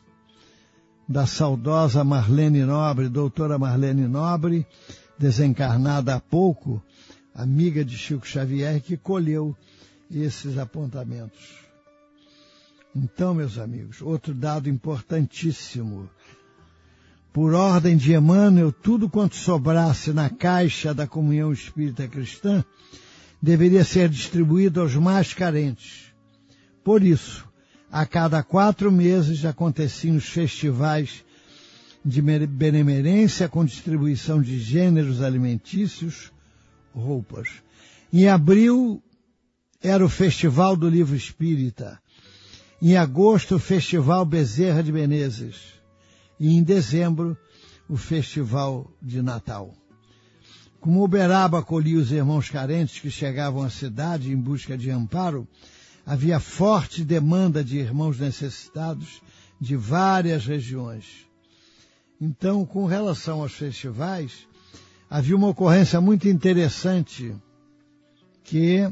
da 1.10 1.26
saudosa 1.26 2.04
Marlene 2.04 2.64
Nobre, 2.64 3.10
doutora 3.10 3.58
Marlene 3.58 4.08
Nobre, 4.08 4.68
desencarnada 5.18 6.14
há 6.14 6.20
pouco, 6.20 6.80
amiga 7.34 7.84
de 7.84 7.98
Chico 7.98 8.28
Xavier, 8.28 8.80
que 8.80 8.96
colheu 8.96 9.58
esses 10.12 10.56
apontamentos. 10.60 11.68
Então, 12.96 13.34
meus 13.34 13.58
amigos, 13.58 14.04
outro 14.04 14.36
dado 14.36 14.70
importantíssimo. 14.70 16.08
Por 17.34 17.56
ordem 17.56 17.98
de 17.98 18.14
Emmanuel, 18.14 18.72
tudo 18.72 19.10
quanto 19.10 19.36
sobrasse 19.36 20.14
na 20.14 20.30
caixa 20.30 20.94
da 20.94 21.08
comunhão 21.08 21.52
espírita 21.52 22.08
cristã 22.08 22.64
deveria 23.42 23.84
ser 23.84 24.10
distribuído 24.10 24.80
aos 24.80 24.96
mais 24.96 25.34
carentes. 25.34 26.14
Por 26.84 27.04
isso, 27.04 27.49
a 27.92 28.06
cada 28.06 28.44
quatro 28.44 28.92
meses 28.92 29.46
aconteciam 29.46 30.16
os 30.16 30.26
festivais 30.26 31.24
de 32.06 32.22
benemerência 32.22 33.50
com 33.50 33.66
distribuição 33.66 34.42
de 34.42 34.60
gêneros 34.60 35.22
alimentícios, 35.22 36.32
roupas. 36.94 37.50
Em 38.12 38.28
abril 38.28 39.02
era 39.82 40.04
o 40.04 40.10
Festival 40.10 40.76
do 40.76 40.90
Livro 40.90 41.16
Espírita. 41.16 42.00
Em 42.82 42.96
agosto, 42.96 43.56
o 43.56 43.60
Festival 43.60 44.26
Bezerra 44.26 44.82
de 44.82 44.92
Menezes. 44.92 45.74
E 46.40 46.56
em 46.56 46.64
dezembro, 46.64 47.38
o 47.88 47.98
Festival 47.98 48.90
de 49.02 49.22
Natal. 49.22 49.74
Como 50.80 51.04
Uberaba 51.04 51.60
acolhia 51.60 52.00
os 52.00 52.12
irmãos 52.12 52.50
carentes 52.50 53.00
que 53.00 53.12
chegavam 53.12 53.64
à 53.64 53.70
cidade 53.70 54.32
em 54.32 54.38
busca 54.38 54.78
de 54.78 54.90
amparo, 54.90 55.46
havia 56.06 56.40
forte 56.40 57.04
demanda 57.04 57.64
de 57.64 57.78
irmãos 57.78 58.20
necessitados 58.20 59.22
de 59.60 59.76
várias 59.76 60.46
regiões. 60.46 61.28
Então, 62.20 62.66
com 62.66 62.86
relação 62.86 63.42
aos 63.42 63.54
festivais, 63.54 64.48
havia 65.10 65.36
uma 65.36 65.48
ocorrência 65.48 66.00
muito 66.02 66.28
interessante 66.28 67.36
que 68.44 68.92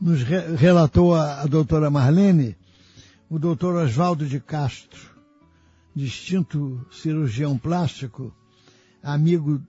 nos 0.00 0.22
relatou 0.22 1.14
a, 1.14 1.42
a 1.42 1.46
doutora 1.46 1.90
Marlene, 1.90 2.56
o 3.28 3.38
doutor 3.38 3.74
Oswaldo 3.74 4.26
de 4.26 4.38
Castro, 4.40 5.00
distinto 5.94 6.86
cirurgião 6.90 7.58
plástico, 7.58 8.34
amigo 9.02 9.60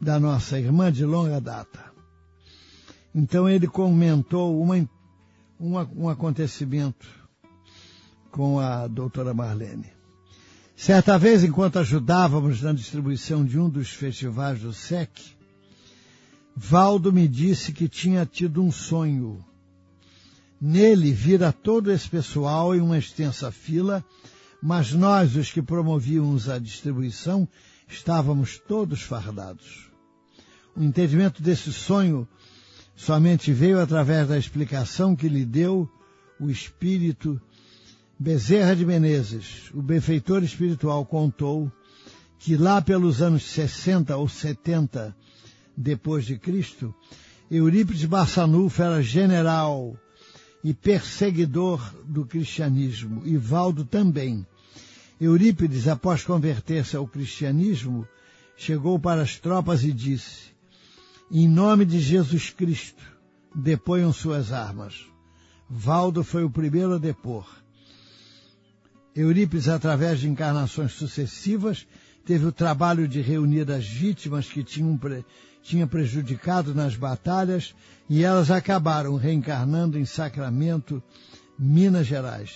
da 0.00 0.20
nossa 0.20 0.58
irmã 0.58 0.92
de 0.92 1.04
longa 1.04 1.40
data. 1.40 1.95
Então 3.18 3.48
ele 3.48 3.66
comentou 3.66 4.62
uma, 4.62 4.86
uma, 5.58 5.90
um 5.96 6.06
acontecimento 6.06 7.08
com 8.30 8.60
a 8.60 8.86
doutora 8.86 9.32
Marlene. 9.32 9.90
Certa 10.76 11.18
vez, 11.18 11.42
enquanto 11.42 11.78
ajudávamos 11.78 12.60
na 12.60 12.74
distribuição 12.74 13.42
de 13.42 13.58
um 13.58 13.70
dos 13.70 13.88
festivais 13.88 14.60
do 14.60 14.70
SEC, 14.70 15.10
Valdo 16.54 17.10
me 17.10 17.26
disse 17.26 17.72
que 17.72 17.88
tinha 17.88 18.26
tido 18.26 18.62
um 18.62 18.70
sonho. 18.70 19.42
Nele 20.60 21.10
vira 21.10 21.50
todo 21.54 21.90
esse 21.90 22.10
pessoal 22.10 22.74
em 22.74 22.82
uma 22.82 22.98
extensa 22.98 23.50
fila, 23.50 24.04
mas 24.62 24.92
nós, 24.92 25.36
os 25.36 25.50
que 25.50 25.62
promovíamos 25.62 26.50
a 26.50 26.58
distribuição, 26.58 27.48
estávamos 27.88 28.58
todos 28.58 29.00
fardados. 29.00 29.90
O 30.76 30.82
entendimento 30.82 31.42
desse 31.42 31.72
sonho 31.72 32.28
somente 32.96 33.52
veio 33.52 33.80
através 33.80 34.26
da 34.26 34.38
explicação 34.38 35.14
que 35.14 35.28
lhe 35.28 35.44
deu 35.44 35.88
o 36.40 36.50
espírito 36.50 37.40
Bezerra 38.18 38.74
de 38.74 38.86
Menezes, 38.86 39.70
o 39.74 39.82
benfeitor 39.82 40.42
espiritual, 40.42 41.04
contou 41.04 41.70
que 42.38 42.56
lá 42.56 42.80
pelos 42.80 43.20
anos 43.20 43.42
60 43.44 44.16
ou 44.16 44.26
70 44.26 45.14
depois 45.76 46.24
de 46.24 46.38
Cristo, 46.38 46.94
Eurípides 47.50 48.06
Barçanufo 48.06 48.82
era 48.82 49.02
general 49.02 49.94
e 50.64 50.72
perseguidor 50.72 51.94
do 52.04 52.24
cristianismo, 52.24 53.22
e 53.26 53.36
Valdo 53.36 53.84
também. 53.84 54.46
Eurípides, 55.20 55.86
após 55.86 56.24
converter-se 56.24 56.96
ao 56.96 57.06
cristianismo, 57.06 58.08
chegou 58.56 58.98
para 58.98 59.22
as 59.22 59.38
tropas 59.38 59.84
e 59.84 59.92
disse, 59.92 60.55
em 61.30 61.48
nome 61.48 61.84
de 61.84 61.98
Jesus 62.00 62.50
Cristo, 62.50 63.02
deponham 63.54 64.12
suas 64.12 64.52
armas. 64.52 65.06
Valdo 65.68 66.22
foi 66.22 66.44
o 66.44 66.50
primeiro 66.50 66.94
a 66.94 66.98
depor. 66.98 67.46
Eurípides, 69.14 69.68
através 69.68 70.20
de 70.20 70.28
encarnações 70.28 70.92
sucessivas, 70.92 71.86
teve 72.24 72.44
o 72.44 72.52
trabalho 72.52 73.08
de 73.08 73.20
reunir 73.20 73.70
as 73.70 73.86
vítimas 73.86 74.46
que 74.46 74.62
tinham 74.62 74.96
pre... 74.96 75.24
tinha 75.62 75.86
prejudicado 75.86 76.74
nas 76.74 76.94
batalhas 76.94 77.74
e 78.08 78.22
elas 78.22 78.50
acabaram 78.50 79.16
reencarnando 79.16 79.98
em 79.98 80.04
Sacramento, 80.04 81.02
Minas 81.58 82.06
Gerais. 82.06 82.52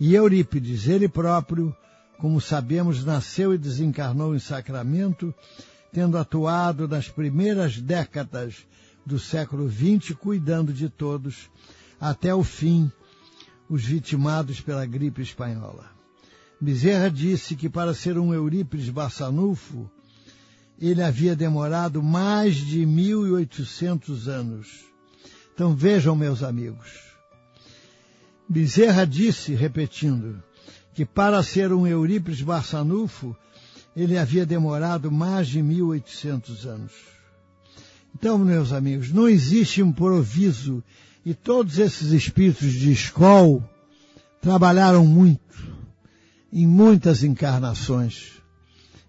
E 0.00 0.14
Eurípides, 0.14 0.88
ele 0.88 1.08
próprio, 1.08 1.74
como 2.18 2.40
sabemos, 2.40 3.04
nasceu 3.04 3.52
e 3.52 3.58
desencarnou 3.58 4.34
em 4.34 4.38
Sacramento, 4.38 5.34
tendo 5.94 6.18
atuado 6.18 6.88
nas 6.88 7.08
primeiras 7.08 7.80
décadas 7.80 8.66
do 9.06 9.16
século 9.16 9.70
XX, 9.70 10.12
cuidando 10.18 10.72
de 10.72 10.88
todos, 10.88 11.48
até 12.00 12.34
o 12.34 12.42
fim 12.42 12.90
os 13.70 13.84
vitimados 13.84 14.60
pela 14.60 14.84
gripe 14.84 15.22
espanhola. 15.22 15.88
Bezerra 16.60 17.08
disse 17.08 17.54
que 17.54 17.68
para 17.68 17.94
ser 17.94 18.18
um 18.18 18.34
Eurípides 18.34 18.88
Bassanufo, 18.88 19.88
ele 20.80 21.00
havia 21.00 21.36
demorado 21.36 22.02
mais 22.02 22.56
de 22.56 22.80
1.800 22.80 24.26
anos. 24.26 24.84
Então 25.54 25.76
vejam, 25.76 26.16
meus 26.16 26.42
amigos. 26.42 26.90
Bezerra 28.48 29.06
disse, 29.06 29.54
repetindo, 29.54 30.42
que 30.92 31.04
para 31.04 31.40
ser 31.44 31.72
um 31.72 31.86
Eurípides 31.86 32.42
Barçanufo, 32.42 33.36
ele 33.96 34.18
havia 34.18 34.44
demorado 34.44 35.10
mais 35.10 35.48
de 35.48 35.60
1.800 35.60 36.66
anos. 36.66 36.92
Então, 38.14 38.38
meus 38.38 38.72
amigos, 38.72 39.12
não 39.12 39.28
existe 39.28 39.82
um 39.82 39.92
proviso 39.92 40.82
e 41.24 41.34
todos 41.34 41.78
esses 41.78 42.12
espíritos 42.12 42.72
de 42.72 42.92
escola 42.92 43.68
trabalharam 44.40 45.06
muito, 45.06 45.40
em 46.52 46.66
muitas 46.66 47.24
encarnações, 47.24 48.32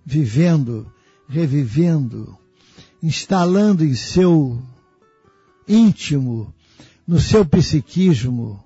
vivendo, 0.05 0.91
revivendo, 1.27 2.37
instalando 3.03 3.83
em 3.83 3.93
seu 3.93 4.61
íntimo, 5.67 6.53
no 7.07 7.19
seu 7.19 7.45
psiquismo, 7.45 8.63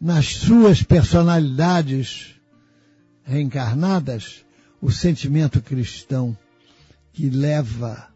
nas 0.00 0.36
suas 0.36 0.82
personalidades 0.82 2.34
reencarnadas, 3.22 4.45
o 4.80 4.90
sentimento 4.90 5.60
cristão 5.60 6.36
que 7.12 7.28
leva 7.30 8.08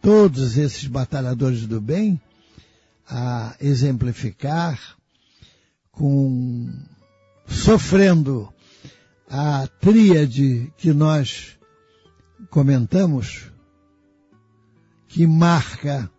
todos 0.00 0.56
esses 0.56 0.86
batalhadores 0.86 1.66
do 1.66 1.80
bem 1.80 2.20
a 3.08 3.56
exemplificar 3.60 4.96
com 5.90 6.72
sofrendo 7.46 8.52
a 9.28 9.66
tríade 9.80 10.72
que 10.76 10.92
nós 10.92 11.58
comentamos, 12.50 13.50
que 15.08 15.26
marca 15.26 16.10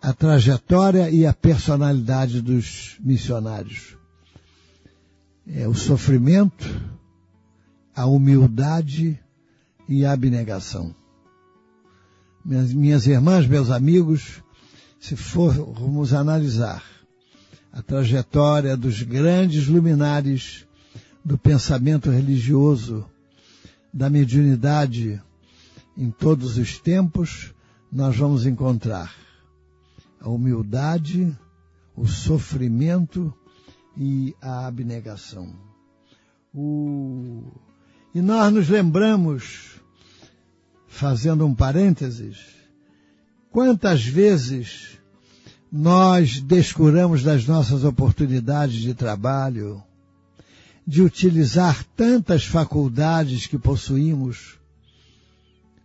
a 0.00 0.12
trajetória 0.12 1.10
e 1.10 1.26
a 1.26 1.32
personalidade 1.32 2.40
dos 2.40 2.96
missionários. 3.00 3.96
É 5.46 5.66
o 5.66 5.74
sofrimento, 5.74 6.64
a 7.96 8.04
humildade 8.04 9.18
e 9.88 10.04
a 10.04 10.12
abnegação. 10.12 10.94
Minhas, 12.44 12.72
minhas 12.72 13.06
irmãs, 13.06 13.46
meus 13.46 13.70
amigos, 13.70 14.42
se 15.00 15.16
formos 15.16 16.12
analisar 16.12 16.84
a 17.72 17.80
trajetória 17.80 18.76
dos 18.76 19.02
grandes 19.02 19.66
luminares 19.66 20.66
do 21.24 21.38
pensamento 21.38 22.10
religioso, 22.10 23.04
da 23.92 24.10
mediunidade 24.10 25.20
em 25.96 26.10
todos 26.10 26.58
os 26.58 26.78
tempos, 26.78 27.54
nós 27.90 28.14
vamos 28.16 28.44
encontrar 28.44 29.14
a 30.20 30.28
humildade, 30.28 31.34
o 31.96 32.06
sofrimento 32.06 33.32
e 33.96 34.34
a 34.42 34.66
abnegação. 34.66 35.54
O... 36.54 37.52
E 38.16 38.22
nós 38.22 38.50
nos 38.50 38.70
lembramos, 38.70 39.78
fazendo 40.88 41.44
um 41.44 41.54
parênteses, 41.54 42.38
quantas 43.50 44.06
vezes 44.06 44.98
nós 45.70 46.40
descuramos 46.40 47.22
das 47.22 47.46
nossas 47.46 47.84
oportunidades 47.84 48.76
de 48.76 48.94
trabalho, 48.94 49.84
de 50.86 51.02
utilizar 51.02 51.84
tantas 51.94 52.46
faculdades 52.46 53.46
que 53.46 53.58
possuímos, 53.58 54.58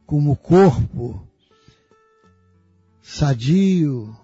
como 0.06 0.34
corpo 0.34 1.22
sadio, 3.02 4.15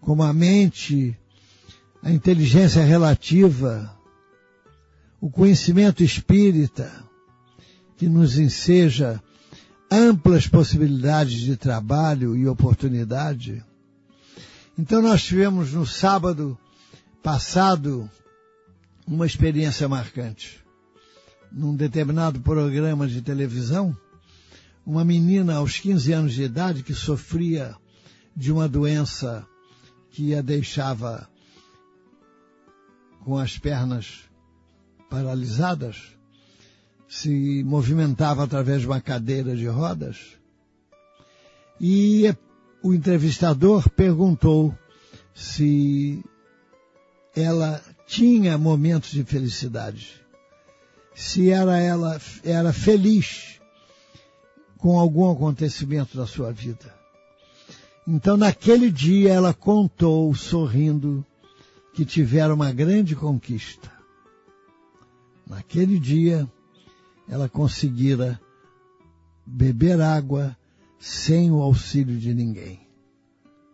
como 0.00 0.22
a 0.22 0.32
mente, 0.32 1.18
a 2.00 2.12
inteligência 2.12 2.84
relativa, 2.84 3.97
o 5.20 5.30
conhecimento 5.30 6.02
espírita, 6.02 6.92
que 7.96 8.08
nos 8.08 8.38
enseja 8.38 9.20
amplas 9.90 10.46
possibilidades 10.46 11.40
de 11.40 11.56
trabalho 11.56 12.36
e 12.36 12.46
oportunidade. 12.46 13.64
Então 14.78 15.02
nós 15.02 15.24
tivemos 15.24 15.72
no 15.72 15.84
sábado 15.84 16.56
passado 17.22 18.08
uma 19.06 19.26
experiência 19.26 19.88
marcante. 19.88 20.62
Num 21.50 21.74
determinado 21.74 22.40
programa 22.40 23.08
de 23.08 23.22
televisão, 23.22 23.96
uma 24.86 25.04
menina 25.04 25.56
aos 25.56 25.78
15 25.78 26.12
anos 26.12 26.34
de 26.34 26.42
idade 26.42 26.82
que 26.82 26.94
sofria 26.94 27.74
de 28.36 28.52
uma 28.52 28.68
doença 28.68 29.44
que 30.10 30.34
a 30.34 30.42
deixava 30.42 31.28
com 33.24 33.36
as 33.36 33.58
pernas 33.58 34.27
paralisadas, 35.08 35.96
se 37.08 37.62
movimentava 37.64 38.44
através 38.44 38.82
de 38.82 38.86
uma 38.86 39.00
cadeira 39.00 39.56
de 39.56 39.66
rodas. 39.66 40.36
E 41.80 42.34
o 42.82 42.92
entrevistador 42.92 43.88
perguntou 43.90 44.76
se 45.34 46.22
ela 47.34 47.80
tinha 48.06 48.58
momentos 48.58 49.10
de 49.10 49.24
felicidade, 49.24 50.20
se 51.14 51.50
era 51.50 51.78
ela 51.78 52.20
era 52.44 52.72
feliz 52.72 53.60
com 54.78 54.98
algum 54.98 55.30
acontecimento 55.30 56.16
da 56.16 56.26
sua 56.26 56.52
vida. 56.52 56.94
Então, 58.06 58.36
naquele 58.36 58.90
dia, 58.90 59.34
ela 59.34 59.52
contou, 59.52 60.34
sorrindo, 60.34 61.24
que 61.92 62.06
tivera 62.06 62.54
uma 62.54 62.72
grande 62.72 63.14
conquista. 63.14 63.97
Naquele 65.48 65.98
dia, 65.98 66.46
ela 67.26 67.48
conseguira 67.48 68.38
beber 69.46 69.98
água 69.98 70.54
sem 70.98 71.50
o 71.50 71.62
auxílio 71.62 72.18
de 72.18 72.34
ninguém. 72.34 72.86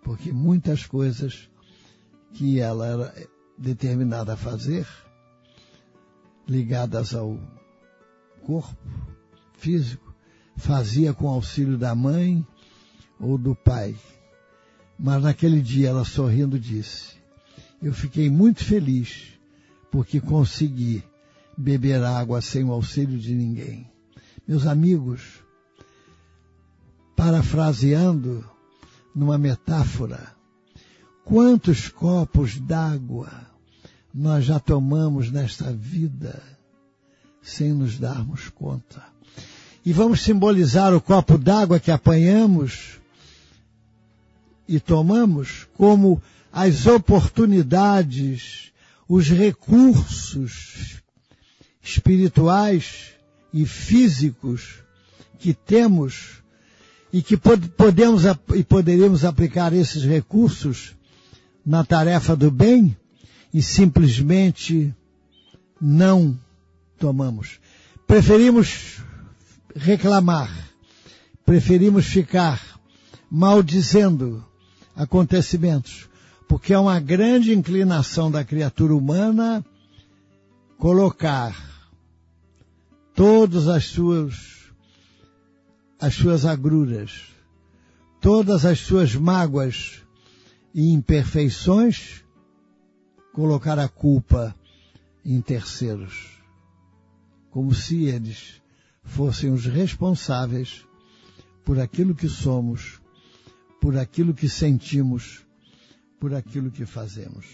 Porque 0.02 0.32
muitas 0.32 0.86
coisas 0.86 1.50
que 2.32 2.60
ela 2.60 2.86
era 2.86 3.28
determinada 3.58 4.34
a 4.34 4.36
fazer, 4.36 4.86
ligadas 6.46 7.12
ao 7.12 7.40
corpo 8.44 8.76
físico, 9.54 10.14
fazia 10.56 11.12
com 11.12 11.28
auxílio 11.28 11.76
da 11.76 11.92
mãe 11.92 12.46
ou 13.18 13.36
do 13.36 13.54
pai. 13.54 13.96
Mas 14.96 15.22
naquele 15.24 15.60
dia 15.60 15.88
ela 15.88 16.04
sorrindo 16.04 16.58
disse, 16.58 17.16
eu 17.82 17.92
fiquei 17.92 18.30
muito 18.30 18.62
feliz 18.62 19.32
porque 19.90 20.20
consegui 20.20 21.02
beber 21.56 22.02
água 22.02 22.40
sem 22.40 22.64
o 22.64 22.72
auxílio 22.72 23.18
de 23.18 23.34
ninguém. 23.34 23.90
Meus 24.46 24.66
amigos, 24.66 25.20
parafraseando 27.16 28.44
numa 29.14 29.38
metáfora, 29.38 30.34
quantos 31.24 31.88
copos 31.88 32.58
d'água 32.58 33.30
nós 34.12 34.44
já 34.44 34.58
tomamos 34.58 35.30
nesta 35.30 35.72
vida 35.72 36.42
sem 37.42 37.72
nos 37.72 37.98
darmos 37.98 38.48
conta? 38.48 39.02
E 39.84 39.92
vamos 39.92 40.22
simbolizar 40.22 40.94
o 40.94 41.00
copo 41.00 41.38
d'água 41.38 41.78
que 41.78 41.90
apanhamos 41.90 42.98
e 44.66 44.80
tomamos 44.80 45.66
como 45.76 46.22
as 46.50 46.86
oportunidades, 46.86 48.72
os 49.08 49.28
recursos 49.28 51.03
espirituais 51.84 53.10
e 53.52 53.66
físicos 53.66 54.82
que 55.38 55.52
temos 55.52 56.42
e 57.12 57.22
que 57.22 57.36
podemos 57.36 58.22
e 58.56 58.64
poderíamos 58.64 59.24
aplicar 59.24 59.72
esses 59.74 60.02
recursos 60.02 60.96
na 61.64 61.84
tarefa 61.84 62.34
do 62.34 62.50
bem 62.50 62.96
e 63.52 63.62
simplesmente 63.62 64.92
não 65.80 66.36
tomamos. 66.98 67.60
Preferimos 68.06 69.02
reclamar, 69.76 70.50
preferimos 71.44 72.06
ficar 72.06 72.60
maldizendo 73.30 74.44
acontecimentos, 74.96 76.08
porque 76.48 76.72
é 76.72 76.78
uma 76.78 76.98
grande 76.98 77.52
inclinação 77.52 78.30
da 78.30 78.42
criatura 78.42 78.94
humana 78.94 79.64
colocar 80.78 81.73
todas 83.14 83.68
as 83.68 83.86
suas 83.86 84.54
as 86.00 86.14
suas 86.14 86.44
agruras, 86.44 87.28
todas 88.20 88.66
as 88.66 88.80
suas 88.80 89.14
mágoas 89.14 90.02
e 90.74 90.92
imperfeições, 90.92 92.22
colocar 93.32 93.78
a 93.78 93.88
culpa 93.88 94.54
em 95.24 95.40
terceiros, 95.40 96.42
como 97.50 97.72
se 97.72 98.04
eles 98.04 98.60
fossem 99.02 99.50
os 99.50 99.64
responsáveis 99.64 100.84
por 101.64 101.78
aquilo 101.78 102.14
que 102.14 102.28
somos, 102.28 103.00
por 103.80 103.96
aquilo 103.96 104.34
que 104.34 104.48
sentimos, 104.48 105.42
por 106.20 106.34
aquilo 106.34 106.70
que 106.70 106.84
fazemos. 106.84 107.46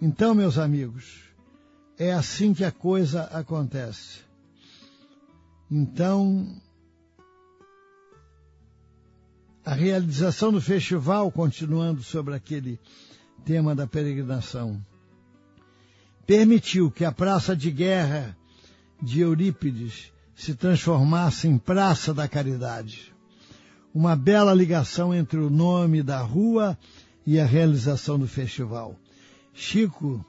Então, 0.00 0.32
meus 0.34 0.58
amigos, 0.58 1.22
é 1.98 2.12
assim 2.12 2.54
que 2.54 2.64
a 2.64 2.70
coisa 2.70 3.24
acontece. 3.24 4.27
Então, 5.70 6.60
a 9.64 9.74
realização 9.74 10.50
do 10.50 10.60
festival, 10.60 11.30
continuando 11.30 12.02
sobre 12.02 12.34
aquele 12.34 12.80
tema 13.44 13.74
da 13.74 13.86
peregrinação, 13.86 14.82
permitiu 16.26 16.90
que 16.90 17.04
a 17.04 17.12
praça 17.12 17.54
de 17.54 17.70
guerra 17.70 18.36
de 19.02 19.20
Eurípides 19.20 20.12
se 20.34 20.54
transformasse 20.54 21.46
em 21.46 21.58
Praça 21.58 22.14
da 22.14 22.26
Caridade. 22.26 23.14
Uma 23.94 24.16
bela 24.16 24.54
ligação 24.54 25.14
entre 25.14 25.38
o 25.38 25.50
nome 25.50 26.02
da 26.02 26.20
rua 26.20 26.78
e 27.26 27.38
a 27.38 27.44
realização 27.44 28.18
do 28.18 28.26
festival. 28.26 28.96
Chico 29.52 30.24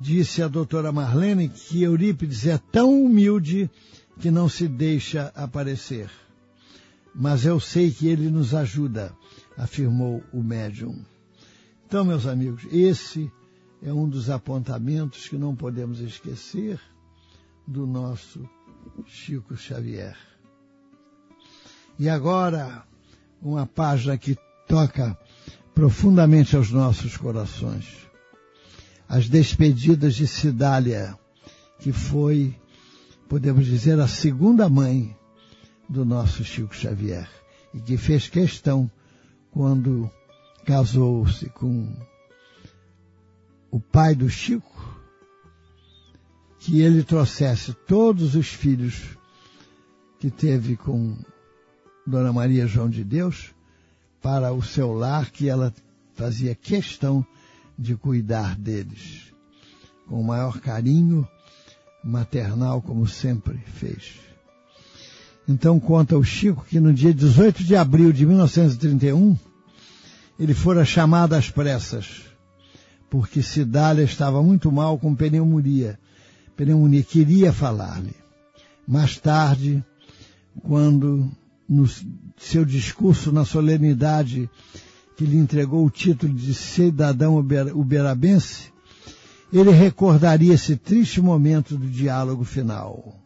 disse 0.00 0.42
a 0.42 0.48
doutora 0.48 0.90
Marlene 0.90 1.50
que 1.50 1.82
Eurípides 1.82 2.46
é 2.46 2.56
tão 2.56 3.04
humilde 3.04 3.70
que 4.18 4.30
não 4.30 4.48
se 4.48 4.66
deixa 4.66 5.30
aparecer. 5.36 6.10
Mas 7.14 7.44
eu 7.44 7.60
sei 7.60 7.90
que 7.90 8.08
ele 8.08 8.30
nos 8.30 8.54
ajuda, 8.54 9.12
afirmou 9.58 10.22
o 10.32 10.42
médium. 10.42 11.04
Então, 11.86 12.04
meus 12.04 12.26
amigos, 12.26 12.64
esse 12.72 13.30
é 13.82 13.92
um 13.92 14.08
dos 14.08 14.30
apontamentos 14.30 15.28
que 15.28 15.36
não 15.36 15.54
podemos 15.54 16.00
esquecer 16.00 16.80
do 17.66 17.86
nosso 17.86 18.48
Chico 19.04 19.56
Xavier. 19.56 20.16
E 21.98 22.08
agora, 22.08 22.84
uma 23.42 23.66
página 23.66 24.16
que 24.16 24.38
toca 24.66 25.18
profundamente 25.74 26.56
aos 26.56 26.70
nossos 26.70 27.16
corações 27.16 28.09
as 29.10 29.28
despedidas 29.28 30.14
de 30.14 30.24
Cidália, 30.24 31.18
que 31.80 31.90
foi, 31.90 32.54
podemos 33.28 33.66
dizer, 33.66 33.98
a 33.98 34.06
segunda 34.06 34.68
mãe 34.68 35.16
do 35.88 36.04
nosso 36.04 36.44
Chico 36.44 36.72
Xavier, 36.72 37.28
e 37.74 37.80
que 37.80 37.96
fez 37.96 38.28
questão, 38.28 38.88
quando 39.50 40.08
casou-se 40.64 41.46
com 41.46 41.92
o 43.68 43.80
pai 43.80 44.14
do 44.14 44.30
Chico, 44.30 45.02
que 46.60 46.80
ele 46.80 47.02
trouxesse 47.02 47.72
todos 47.88 48.36
os 48.36 48.46
filhos 48.46 49.18
que 50.20 50.30
teve 50.30 50.76
com 50.76 51.16
Dona 52.06 52.32
Maria 52.32 52.64
João 52.68 52.88
de 52.88 53.02
Deus 53.02 53.52
para 54.22 54.52
o 54.52 54.62
seu 54.62 54.92
lar, 54.92 55.32
que 55.32 55.48
ela 55.48 55.74
fazia 56.14 56.54
questão 56.54 57.26
de 57.80 57.96
cuidar 57.96 58.56
deles, 58.56 59.32
com 60.06 60.20
o 60.20 60.24
maior 60.24 60.60
carinho 60.60 61.26
maternal, 62.04 62.82
como 62.82 63.08
sempre 63.08 63.56
fez. 63.56 64.20
Então 65.48 65.80
conta 65.80 66.18
o 66.18 66.22
Chico 66.22 66.66
que 66.68 66.78
no 66.78 66.92
dia 66.92 67.14
18 67.14 67.64
de 67.64 67.74
abril 67.74 68.12
de 68.12 68.26
1931, 68.26 69.34
ele 70.38 70.52
fora 70.52 70.84
chamado 70.84 71.32
às 71.32 71.48
pressas, 71.48 72.20
porque 73.08 73.42
Cidália 73.42 74.02
estava 74.02 74.42
muito 74.42 74.70
mal 74.70 74.98
com 74.98 75.14
pneumonia. 75.14 75.98
Pneumonia 76.54 77.02
queria 77.02 77.50
falar-lhe. 77.50 78.14
Mais 78.86 79.16
tarde, 79.16 79.82
quando 80.62 81.30
no 81.66 81.88
seu 82.36 82.64
discurso 82.64 83.32
na 83.32 83.46
solenidade 83.46 84.50
que 85.20 85.26
lhe 85.26 85.36
entregou 85.36 85.84
o 85.84 85.90
título 85.90 86.32
de 86.32 86.54
cidadão 86.54 87.36
uberabense, 87.74 88.72
ele 89.52 89.70
recordaria 89.70 90.54
esse 90.54 90.76
triste 90.76 91.20
momento 91.20 91.76
do 91.76 91.86
diálogo 91.86 92.42
final. 92.42 93.20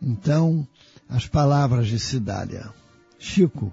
Então, 0.00 0.66
as 1.06 1.26
palavras 1.26 1.88
de 1.88 1.98
Cidália. 1.98 2.72
Chico, 3.18 3.70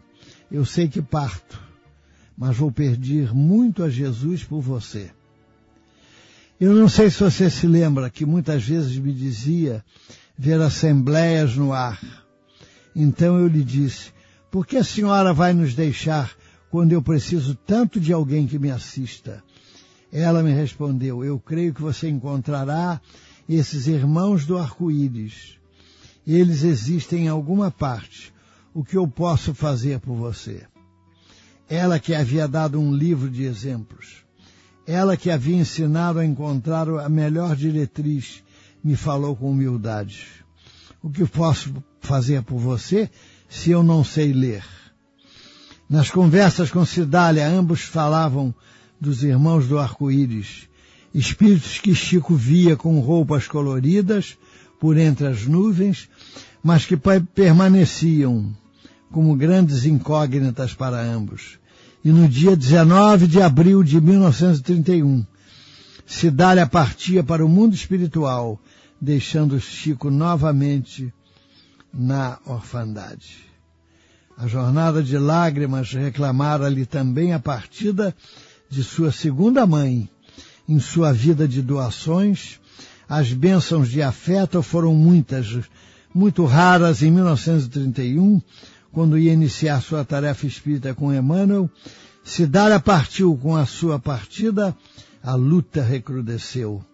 eu 0.52 0.66
sei 0.66 0.90
que 0.90 1.02
parto, 1.02 1.58
mas 2.38 2.58
vou 2.58 2.70
perder 2.70 3.34
muito 3.34 3.82
a 3.82 3.90
Jesus 3.90 4.44
por 4.44 4.60
você. 4.60 5.10
Eu 6.60 6.74
não 6.74 6.90
sei 6.90 7.10
se 7.10 7.24
você 7.24 7.50
se 7.50 7.66
lembra 7.66 8.10
que 8.10 8.26
muitas 8.26 8.66
vezes 8.66 8.98
me 8.98 9.14
dizia 9.14 9.82
ver 10.38 10.60
assembleias 10.60 11.56
no 11.56 11.72
ar. 11.72 11.98
Então 12.94 13.40
eu 13.40 13.48
lhe 13.48 13.64
disse, 13.64 14.12
Por 14.52 14.68
que 14.68 14.76
a 14.76 14.84
senhora 14.84 15.34
vai 15.34 15.54
nos 15.54 15.74
deixar 15.74 16.36
quando 16.70 16.92
eu 16.92 17.02
preciso 17.02 17.56
tanto 17.56 18.00
de 18.00 18.12
alguém 18.12 18.46
que 18.48 18.60
me 18.60 18.70
assista? 18.70 19.44
Ela 20.12 20.42
me 20.42 20.52
respondeu, 20.54 21.24
eu 21.24 21.40
creio 21.40 21.74
que 21.74 21.82
você 21.82 22.10
encontrará 22.10 23.02
esses 23.48 23.88
irmãos 23.88 24.46
do 24.46 24.58
arco-íris. 24.58 25.58
Eles 26.26 26.64
existem 26.64 27.26
em 27.26 27.28
alguma 27.28 27.72
parte. 27.72 28.34
O 28.74 28.84
que 28.84 28.98
eu 28.98 29.08
posso 29.08 29.54
fazer 29.54 30.00
por 30.00 30.16
você? 30.16 30.64
Ela 31.70 32.00
que 32.00 32.14
havia 32.14 32.48
dado 32.48 32.80
um 32.80 32.94
livro 32.94 33.30
de 33.30 33.44
exemplos. 33.44 34.26
Ela 34.86 35.18
que 35.18 35.30
havia 35.30 35.58
ensinado 35.58 36.20
a 36.20 36.26
encontrar 36.26 36.88
a 36.88 37.10
melhor 37.10 37.56
diretriz, 37.56 38.44
me 38.84 38.96
falou 38.96 39.36
com 39.36 39.52
humildade. 39.52 40.28
O 41.02 41.10
que 41.10 41.26
posso 41.26 41.74
fazer 42.00 42.42
por 42.44 42.60
você 42.60 43.10
se 43.50 43.72
eu 43.72 43.84
não 43.84 44.04
sei 44.04 44.32
ler? 44.32 44.64
Nas 45.90 46.12
conversas 46.12 46.70
com 46.70 46.86
Cidália, 46.86 47.48
ambos 47.48 47.82
falavam 47.82 48.54
dos 49.00 49.24
irmãos 49.24 49.68
do 49.68 49.80
arco-íris, 49.80 50.68
espíritos 51.14 51.80
que 51.80 51.96
Chico 51.96 52.36
via 52.36 52.76
com 52.76 53.00
roupas 53.00 53.48
coloridas 53.48 54.38
por 54.80 54.98
entre 54.98 55.28
as 55.28 55.46
nuvens, 55.46 56.10
mas 56.62 56.86
que 56.86 56.98
permaneciam 56.98 58.54
como 59.12 59.36
grandes 59.36 59.86
incógnitas 59.86 60.74
para 60.74 61.02
ambos. 61.02 61.58
E 62.04 62.12
no 62.12 62.28
dia 62.28 62.56
19 62.56 63.26
de 63.26 63.42
abril 63.42 63.82
de 63.82 64.02
1931, 64.02 65.26
Cidália 66.06 66.68
partia 66.68 67.24
para 67.24 67.46
o 67.46 67.50
mundo 67.50 67.74
espiritual, 67.76 68.60
deixando 69.00 69.60
Chico 69.60 70.10
novamente 70.10 71.14
na 71.94 72.40
orfandade. 72.46 73.47
A 74.38 74.46
jornada 74.46 75.02
de 75.02 75.18
lágrimas 75.18 75.92
reclamara-lhe 75.92 76.86
também 76.86 77.34
a 77.34 77.40
partida 77.40 78.16
de 78.70 78.84
sua 78.84 79.12
segunda 79.12 79.66
mãe. 79.66 80.08
Em 80.70 80.80
sua 80.80 81.12
vida 81.12 81.48
de 81.48 81.60
doações, 81.60 82.60
as 83.10 83.34
bênçãos 83.34 83.90
de 83.90 84.04
afeto 84.04 84.62
foram 84.62 84.94
muitas, 84.94 85.48
muito 86.14 86.46
raras 86.46 87.02
em 87.02 87.10
1931, 87.10 88.40
quando 88.92 89.18
ia 89.18 89.34
iniciar 89.34 89.82
sua 89.82 90.06
tarefa 90.06 90.46
espírita 90.46 90.94
com 90.94 91.12
Emmanuel. 91.12 91.68
Cidália 92.24 92.80
partiu 92.80 93.36
com 93.42 93.56
a 93.56 93.66
sua 93.66 93.98
partida, 93.98 94.78
a 95.24 95.34
luta 95.34 95.82
recrudesceu. 95.82 96.86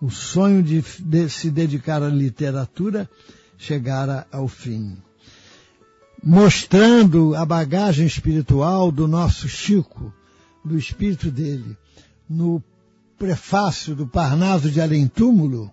O 0.00 0.10
sonho 0.10 0.62
de, 0.62 0.82
de 1.00 1.28
se 1.28 1.50
dedicar 1.50 2.02
à 2.02 2.08
literatura 2.08 3.10
chegara 3.58 4.26
ao 4.32 4.48
fim. 4.48 4.96
Mostrando 6.22 7.34
a 7.34 7.44
bagagem 7.44 8.06
espiritual 8.06 8.90
do 8.90 9.06
nosso 9.06 9.48
Chico, 9.48 10.12
do 10.64 10.76
espírito 10.76 11.30
dele 11.30 11.76
no 12.28 12.62
prefácio 13.18 13.94
do 13.94 14.06
Parnaso 14.06 14.70
de 14.70 14.80
Além 14.80 15.06
Túmulo, 15.06 15.70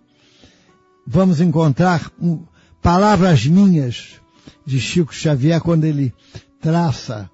vamos 1.05 1.41
encontrar 1.41 2.11
um, 2.19 2.43
palavras 2.81 3.45
minhas 3.45 4.19
de 4.65 4.79
Chico 4.79 5.13
Xavier 5.13 5.61
quando 5.61 5.83
ele 5.83 6.13
traça 6.61 7.29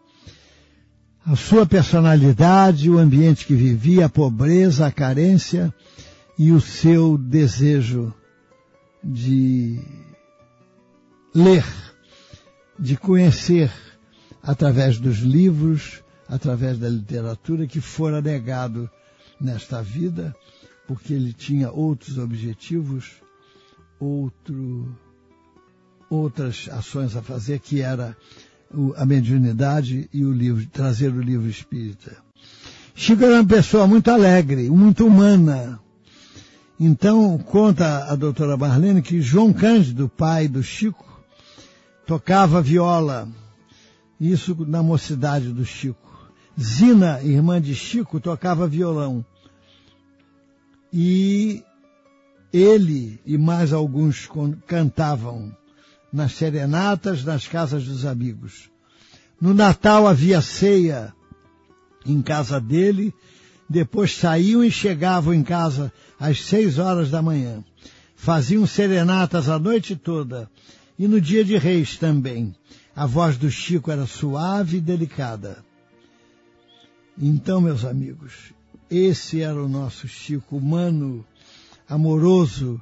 a 1.26 1.36
sua 1.36 1.66
personalidade, 1.66 2.90
o 2.90 2.98
ambiente 2.98 3.46
que 3.46 3.54
vivia, 3.54 4.06
a 4.06 4.10
pobreza, 4.10 4.88
a 4.88 4.92
carência 4.92 5.74
e 6.38 6.52
o 6.52 6.60
seu 6.60 7.18
desejo 7.18 8.14
de 9.04 9.80
ler, 11.34 11.64
de 12.82 12.98
conhecer 12.98 13.72
através 14.42 14.98
dos 14.98 15.20
livros, 15.20 16.04
através 16.28 16.80
da 16.80 16.90
literatura 16.90 17.68
que 17.68 17.80
fora 17.80 18.20
negado 18.20 18.90
nesta 19.40 19.84
vida, 19.84 20.36
porque 20.88 21.14
ele 21.14 21.32
tinha 21.32 21.72
outros 21.72 22.18
objetivos, 22.18 23.12
outro, 24.00 24.98
outras 26.10 26.68
ações 26.72 27.16
a 27.16 27.22
fazer, 27.22 27.60
que 27.60 27.82
era 27.82 28.18
a 28.96 29.06
mediunidade 29.06 30.10
e 30.12 30.26
o 30.26 30.34
livro, 30.34 30.66
trazer 30.66 31.14
o 31.14 31.22
livro 31.22 31.48
espírita. 31.48 32.18
Chico 32.96 33.24
era 33.24 33.36
uma 33.36 33.46
pessoa 33.46 33.86
muito 33.86 34.10
alegre, 34.10 34.70
muito 34.72 35.06
humana. 35.06 35.80
Então, 36.80 37.38
conta 37.38 38.06
a 38.12 38.16
doutora 38.16 38.58
Marlene 38.58 39.04
que 39.04 39.22
João 39.22 39.54
Cândido, 39.54 40.10
pai 40.10 40.48
do 40.48 40.64
Chico, 40.64 41.11
tocava 42.12 42.62
viola. 42.62 43.26
Isso 44.20 44.54
na 44.68 44.84
mocidade 44.84 45.48
do 45.54 45.64
Chico. 45.64 46.30
Zina, 46.60 47.24
irmã 47.24 47.62
de 47.62 47.74
Chico, 47.74 48.20
tocava 48.20 48.68
violão. 48.68 49.26
E 50.92 51.64
ele 52.52 53.18
e 53.26 53.38
mais 53.38 53.72
alguns 53.72 54.30
cantavam 54.68 55.56
nas 56.12 56.34
serenatas, 56.34 57.24
nas 57.24 57.48
casas 57.48 57.86
dos 57.86 58.06
amigos. 58.06 58.70
No 59.40 59.54
Natal 59.54 60.06
havia 60.06 60.42
ceia 60.42 61.14
em 62.06 62.22
casa 62.22 62.60
dele, 62.60 63.14
depois 63.70 64.14
saíam 64.18 64.62
e 64.62 64.70
chegavam 64.70 65.34
em 65.34 65.44
casa 65.44 65.94
às 66.20 66.42
seis 66.42 66.78
horas 66.78 67.10
da 67.10 67.22
manhã. 67.22 67.64
Faziam 68.18 68.68
serenatas 68.68 69.48
a 69.48 69.58
noite 69.58 69.96
toda. 69.96 70.50
E 71.02 71.08
no 71.08 71.20
dia 71.20 71.44
de 71.44 71.58
reis 71.58 71.98
também. 71.98 72.56
A 72.96 73.08
voz 73.08 73.36
do 73.36 73.50
Chico 73.50 73.90
era 73.90 74.06
suave 74.06 74.78
e 74.78 74.80
delicada. 74.80 75.66
Então, 77.18 77.60
meus 77.60 77.84
amigos, 77.84 78.54
esse 78.88 79.42
era 79.42 79.60
o 79.60 79.68
nosso 79.68 80.08
Chico 80.08 80.58
humano, 80.58 81.26
amoroso 81.90 82.80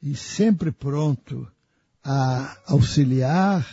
e 0.00 0.14
sempre 0.14 0.70
pronto 0.70 1.50
a 2.04 2.56
auxiliar 2.68 3.66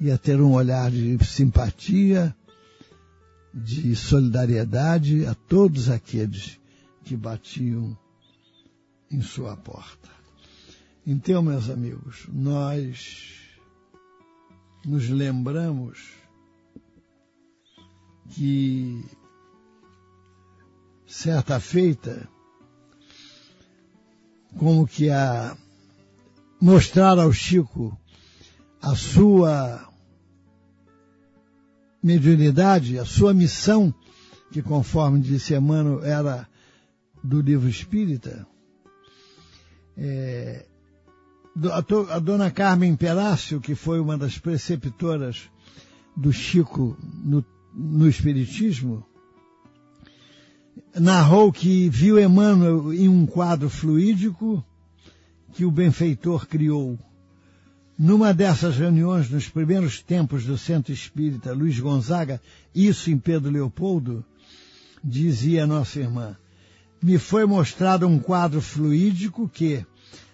e 0.00 0.10
a 0.10 0.18
ter 0.18 0.40
um 0.40 0.52
olhar 0.52 0.90
de 0.90 1.24
simpatia, 1.24 2.34
de 3.54 3.94
solidariedade 3.94 5.24
a 5.24 5.36
todos 5.36 5.88
aqueles 5.88 6.58
que 7.04 7.16
batiam 7.16 7.96
em 9.08 9.22
sua 9.22 9.56
porta. 9.56 10.15
Então, 11.08 11.40
meus 11.40 11.70
amigos, 11.70 12.26
nós 12.32 13.36
nos 14.84 15.08
lembramos 15.08 16.00
que 18.30 19.04
certa 21.06 21.60
feita, 21.60 22.28
como 24.58 24.84
que 24.84 25.08
a 25.08 25.56
mostrar 26.60 27.20
ao 27.20 27.32
Chico 27.32 27.96
a 28.82 28.96
sua 28.96 29.88
mediunidade, 32.02 32.98
a 32.98 33.04
sua 33.04 33.32
missão, 33.32 33.94
que 34.50 34.60
conforme 34.60 35.20
disse 35.20 35.54
Emmanuel 35.54 36.02
era 36.02 36.48
do 37.22 37.40
livro 37.40 37.68
espírita, 37.68 38.44
é, 39.96 40.66
a, 41.72 42.18
dona 42.18 42.50
Carmen 42.50 42.94
Perácio, 42.96 43.60
que 43.60 43.74
foi 43.74 44.00
uma 44.00 44.16
das 44.16 44.38
preceptoras 44.38 45.48
do 46.16 46.32
Chico 46.32 46.96
no 47.24 47.44
no 47.76 48.08
Espiritismo, 48.08 49.04
narrou 50.98 51.52
que 51.52 51.90
viu 51.90 52.18
Emmanuel 52.18 52.92
em 52.92 53.06
um 53.06 53.26
quadro 53.26 53.68
fluídico 53.68 54.64
que 55.52 55.64
o 55.64 55.70
benfeitor 55.70 56.46
criou. 56.46 56.98
Numa 57.98 58.32
dessas 58.32 58.76
reuniões, 58.76 59.30
nos 59.30 59.48
primeiros 59.48 60.02
tempos 60.02 60.44
do 60.44 60.56
Centro 60.56 60.92
Espírita 60.92 61.52
Luiz 61.52 61.78
Gonzaga, 61.78 62.40
isso 62.74 63.10
em 63.10 63.18
Pedro 63.18 63.50
Leopoldo, 63.50 64.24
dizia 65.04 65.66
nossa 65.66 66.00
irmã, 66.00 66.36
me 67.02 67.18
foi 67.18 67.46
mostrado 67.46 68.06
um 68.06 68.18
quadro 68.18 68.60
fluídico 68.60 69.48
que, 69.48 69.84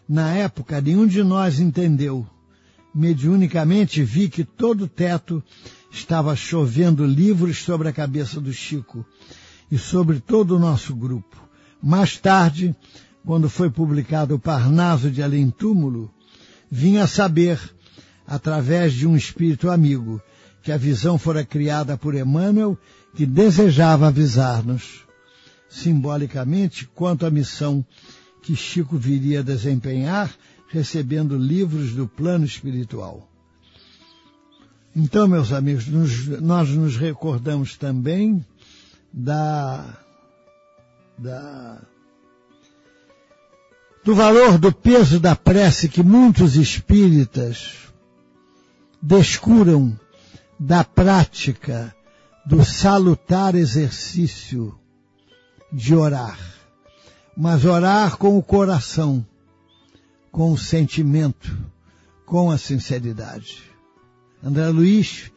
na 0.09 0.35
época, 0.35 0.81
nenhum 0.81 1.07
de 1.07 1.23
nós 1.23 1.61
entendeu. 1.61 2.27
Mediunicamente 2.95 4.03
vi 4.03 4.29
que 4.29 4.45
todo 4.45 4.85
o 4.85 4.88
teto 4.88 5.43
estava 5.91 6.37
chovendo 6.37 7.05
livros 7.05 7.59
sobre 7.59 7.88
a 7.88 7.93
cabeça 7.93 8.41
do 8.41 8.53
Chico 8.53 9.05
e 9.71 9.79
sobre 9.79 10.21
todo 10.21 10.57
o 10.57 10.59
nosso 10.59 10.95
grupo. 10.95 11.37
Mais 11.83 12.19
tarde, 12.19 12.75
quando 13.25 13.49
foi 13.49 13.71
publicado 13.71 14.35
o 14.35 14.38
Parnaso 14.38 15.11
de 15.11 15.23
Além 15.23 15.51
Túmulo, 15.51 16.11
vinha 16.71 17.07
saber, 17.07 17.59
através 18.27 18.93
de 18.93 19.07
um 19.07 19.17
espírito 19.17 19.71
amigo, 19.71 20.21
que 20.62 20.73
a 20.73 20.77
visão 20.77 21.19
fora 21.19 21.45
criada 21.45 21.97
por 21.97 22.15
Emmanuel, 22.15 22.79
que 23.15 23.27
desejava 23.27 24.09
avisar-nos, 24.09 25.05
simbolicamente, 25.69 26.88
quanto 26.95 27.27
à 27.27 27.31
missão 27.31 27.85
que 28.42 28.57
Chico 28.57 28.96
viria 28.96 29.40
a 29.40 29.42
desempenhar, 29.42 30.35
recebendo 30.68 31.37
livros 31.37 31.92
do 31.92 32.07
plano 32.09 32.44
espiritual. 32.44 33.28
Então, 34.94 35.26
meus 35.26 35.52
amigos, 35.52 35.87
nos, 35.87 36.26
nós 36.40 36.68
nos 36.70 36.96
recordamos 36.96 37.76
também 37.76 38.44
da, 39.12 39.96
da, 41.16 41.81
do 44.05 44.14
valor 44.14 44.59
do 44.59 44.72
peso 44.72 45.18
da 45.18 45.35
prece 45.35 45.88
que 45.88 46.02
muitos 46.02 46.57
espíritas 46.57 47.88
descuram 49.00 49.98
da 50.59 50.85
prática 50.85 51.94
do 52.44 52.64
salutar 52.64 53.55
exercício 53.55 54.78
de 55.72 55.94
orar, 55.94 56.38
mas 57.37 57.64
orar 57.64 58.16
com 58.16 58.37
o 58.37 58.42
coração, 58.42 59.25
com 60.31 60.53
o 60.53 60.59
sentimento, 60.59 61.57
com 62.27 62.51
a 62.51 62.59
sinceridade. 62.59 63.62
André 64.42 64.68
Luiz 64.68 65.31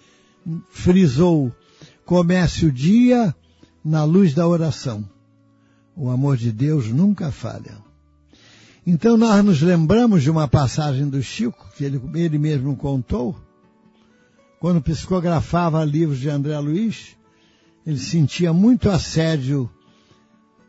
frisou, 0.69 1.51
comece 2.05 2.65
o 2.65 2.71
dia 2.71 3.35
na 3.83 4.03
luz 4.03 4.33
da 4.33 4.47
oração. 4.47 5.07
O 5.95 6.09
amor 6.09 6.37
de 6.37 6.51
Deus 6.51 6.87
nunca 6.87 7.31
falha. 7.31 7.77
Então 8.85 9.17
nós 9.17 9.43
nos 9.43 9.61
lembramos 9.61 10.21
de 10.21 10.29
uma 10.29 10.47
passagem 10.47 11.07
do 11.09 11.21
Chico, 11.21 11.67
que 11.75 11.83
ele, 11.83 12.01
ele 12.13 12.37
mesmo 12.37 12.75
contou, 12.75 13.35
quando 14.59 14.81
psicografava 14.81 15.83
livros 15.83 16.19
de 16.19 16.29
André 16.29 16.57
Luiz, 16.59 17.15
ele 17.85 17.99
sentia 17.99 18.51
muito 18.51 18.89
assédio 18.89 19.69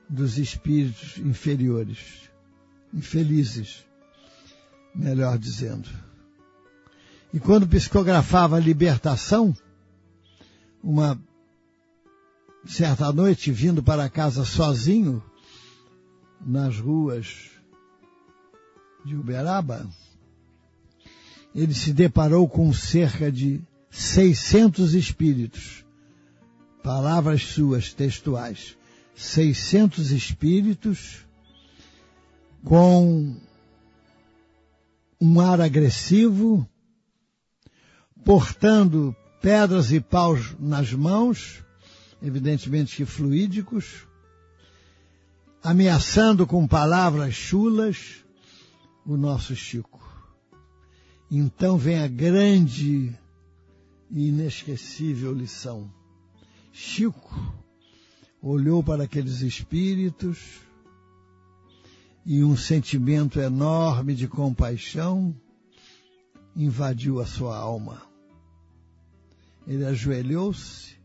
dos 0.09 0.39
espíritos 0.39 1.19
inferiores, 1.19 2.31
infelizes, 2.93 3.85
melhor 4.95 5.39
dizendo. 5.39 5.89
E 7.33 7.41
quando 7.41 7.67
psicografava 7.67 8.57
a 8.57 8.61
libertação, 8.61 9.55
uma 10.83 11.21
certa 12.65 13.13
noite, 13.13 13.51
vindo 13.51 13.83
para 13.83 14.09
casa 14.09 14.45
sozinho, 14.45 15.23
nas 16.41 16.79
ruas 16.79 17.51
de 19.05 19.17
Uberaba, 19.17 19.89
ele 21.55 21.75
se 21.75 21.93
deparou 21.93 22.49
com 22.49 22.73
cerca 22.73 23.31
de 23.33 23.61
600 23.91 24.95
espíritos. 24.95 25.85
Palavras 26.83 27.43
suas 27.43 27.93
textuais. 27.93 28.77
600 29.17 30.11
espíritos 30.11 31.27
com 32.63 33.35
um 35.19 35.41
ar 35.41 35.61
agressivo, 35.61 36.69
portando 38.23 39.17
pedras 39.41 39.91
e 39.91 40.01
paus 40.01 40.55
nas 40.59 40.93
mãos, 40.93 41.65
evidentemente 42.23 42.97
que 42.97 43.07
fluídicos, 43.07 44.07
ameaçando 45.63 46.47
com 46.47 46.69
palavras 46.69 47.35
chulas 47.35 48.23
o 49.07 49.17
nosso 49.17 49.57
Chico. 49.57 49.97
Então 51.31 51.79
vem 51.79 52.01
a 52.01 52.07
grande 52.07 53.19
e 54.11 54.29
inesquecível 54.29 55.33
lição. 55.33 55.91
Chico 56.71 57.66
olhou 58.49 58.83
para 58.83 59.05
aqueles 59.05 59.41
espíritos 59.41 60.39
e 62.25 62.43
um 62.43 62.57
sentimento 62.57 63.41
enorme 63.41 64.15
de 64.15 64.29
compaixão 64.29 65.35
invadiu 66.55 67.21
a 67.21 67.27
sua 67.27 67.57
alma. 67.57 68.03
Ele 69.67 69.85
ajoelhou-se 69.85 70.97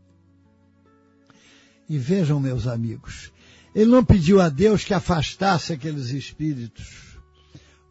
e 1.88 1.98
vejam, 1.98 2.38
meus 2.38 2.66
amigos, 2.66 3.32
ele 3.74 3.90
não 3.90 4.04
pediu 4.04 4.40
a 4.40 4.48
Deus 4.48 4.84
que 4.84 4.94
afastasse 4.94 5.72
aqueles 5.72 6.10
espíritos, 6.10 7.18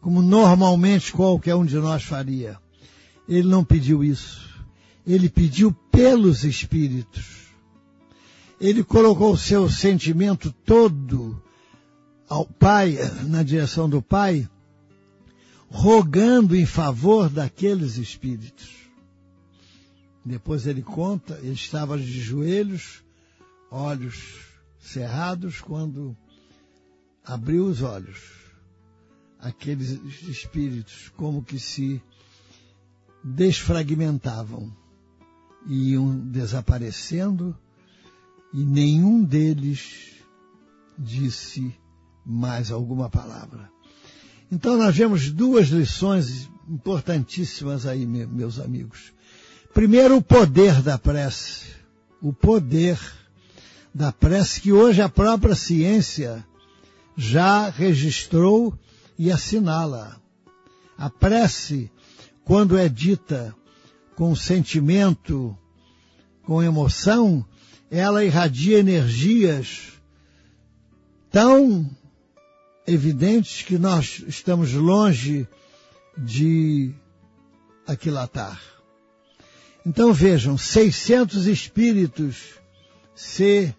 como 0.00 0.22
normalmente 0.22 1.12
qualquer 1.12 1.54
um 1.54 1.64
de 1.64 1.76
nós 1.76 2.02
faria. 2.02 2.58
Ele 3.28 3.48
não 3.48 3.64
pediu 3.64 4.02
isso 4.02 4.52
ele 5.06 5.28
pediu 5.28 5.72
pelos 5.90 6.44
espíritos. 6.44 7.41
Ele 8.62 8.84
colocou 8.84 9.36
seu 9.36 9.68
sentimento 9.68 10.52
todo 10.64 11.42
ao 12.28 12.46
Pai, 12.46 12.96
na 13.26 13.42
direção 13.42 13.90
do 13.90 14.00
Pai, 14.00 14.48
rogando 15.68 16.54
em 16.54 16.64
favor 16.64 17.28
daqueles 17.28 17.96
espíritos. 17.96 18.70
Depois 20.24 20.64
ele 20.68 20.80
conta, 20.80 21.40
ele 21.42 21.54
estava 21.54 21.98
de 21.98 22.20
joelhos, 22.20 23.02
olhos 23.68 24.38
cerrados, 24.78 25.60
quando 25.60 26.16
abriu 27.24 27.66
os 27.66 27.82
olhos. 27.82 28.20
Aqueles 29.40 29.90
espíritos 30.28 31.10
como 31.16 31.42
que 31.42 31.58
se 31.58 32.00
desfragmentavam 33.24 34.72
iam 35.66 36.16
desaparecendo 36.16 37.58
e 38.52 38.64
nenhum 38.64 39.22
deles 39.22 40.12
disse 40.98 41.74
mais 42.24 42.70
alguma 42.70 43.08
palavra. 43.08 43.70
Então 44.50 44.76
nós 44.76 44.94
vemos 44.94 45.30
duas 45.30 45.68
lições 45.68 46.50
importantíssimas 46.68 47.86
aí, 47.86 48.06
meus 48.06 48.58
amigos. 48.58 49.12
Primeiro, 49.72 50.16
o 50.16 50.22
poder 50.22 50.82
da 50.82 50.98
prece. 50.98 51.72
O 52.20 52.32
poder 52.32 52.98
da 53.94 54.12
prece 54.12 54.60
que 54.60 54.72
hoje 54.72 55.00
a 55.00 55.08
própria 55.08 55.54
ciência 55.54 56.46
já 57.16 57.70
registrou 57.70 58.78
e 59.18 59.30
assinala. 59.30 60.20
A 60.96 61.08
prece, 61.08 61.90
quando 62.44 62.76
é 62.76 62.88
dita 62.88 63.54
com 64.14 64.36
sentimento, 64.36 65.56
com 66.44 66.62
emoção, 66.62 67.44
ela 67.92 68.24
irradia 68.24 68.78
energias 68.78 69.92
tão 71.30 71.88
evidentes 72.86 73.60
que 73.60 73.76
nós 73.76 74.24
estamos 74.26 74.72
longe 74.72 75.46
de 76.16 76.94
aquilatar. 77.86 78.58
Então 79.84 80.10
vejam, 80.10 80.56
600 80.56 81.46
espíritos 81.46 82.54
se 83.14 83.74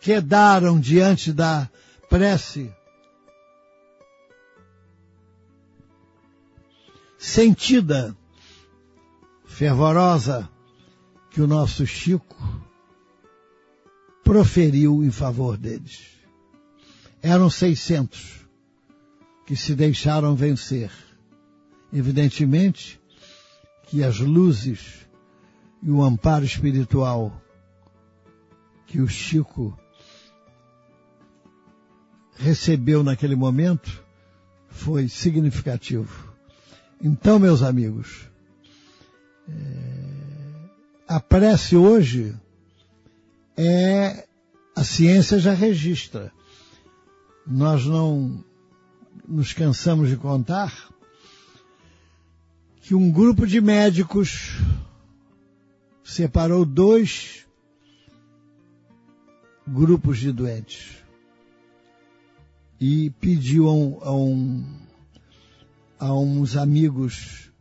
quedaram 0.00 0.80
diante 0.80 1.30
da 1.30 1.68
prece 2.08 2.74
sentida, 7.18 8.16
fervorosa, 9.44 10.51
que 11.32 11.40
o 11.40 11.46
nosso 11.46 11.86
Chico 11.86 12.36
proferiu 14.22 15.02
em 15.02 15.10
favor 15.10 15.56
deles. 15.56 16.08
Eram 17.22 17.48
600 17.48 18.46
que 19.46 19.56
se 19.56 19.74
deixaram 19.74 20.36
vencer. 20.36 20.90
Evidentemente 21.92 23.00
que 23.84 24.04
as 24.04 24.18
luzes 24.18 25.06
e 25.82 25.90
o 25.90 26.02
amparo 26.02 26.44
espiritual 26.44 27.42
que 28.86 29.00
o 29.00 29.08
Chico 29.08 29.78
recebeu 32.36 33.02
naquele 33.02 33.36
momento 33.36 34.04
foi 34.68 35.08
significativo. 35.08 36.32
Então, 37.00 37.38
meus 37.38 37.62
amigos, 37.62 38.28
é, 39.48 40.11
a 41.12 41.20
prece 41.20 41.76
hoje 41.76 42.34
é 43.54 44.26
a 44.74 44.82
ciência 44.82 45.38
já 45.38 45.52
registra. 45.52 46.32
Nós 47.46 47.84
não 47.84 48.42
nos 49.28 49.52
cansamos 49.52 50.08
de 50.08 50.16
contar 50.16 50.88
que 52.80 52.94
um 52.94 53.10
grupo 53.10 53.46
de 53.46 53.60
médicos 53.60 54.58
separou 56.02 56.64
dois 56.64 57.46
grupos 59.68 60.16
de 60.16 60.32
doentes 60.32 60.96
e 62.80 63.10
pediu 63.20 63.68
a 63.68 63.74
um, 63.74 63.98
a 64.00 64.12
um 64.14 64.82
a 65.98 66.14
uns 66.14 66.56
amigos 66.56 67.51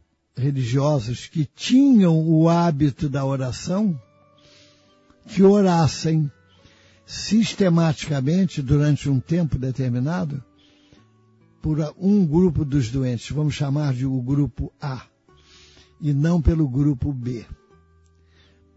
religiosos 0.41 1.27
que 1.27 1.45
tinham 1.45 2.19
o 2.27 2.49
hábito 2.49 3.07
da 3.07 3.23
oração 3.23 3.99
que 5.27 5.43
orassem 5.43 6.29
sistematicamente 7.05 8.61
durante 8.61 9.09
um 9.09 9.19
tempo 9.19 9.57
determinado 9.57 10.43
por 11.61 11.77
um 11.97 12.25
grupo 12.25 12.65
dos 12.65 12.89
doentes, 12.89 13.29
vamos 13.29 13.53
chamar 13.53 13.93
de 13.93 14.05
o 14.05 14.21
grupo 14.21 14.73
A. 14.81 15.03
e 15.99 16.11
não 16.13 16.41
pelo 16.41 16.67
grupo 16.67 17.13
B. 17.13 17.45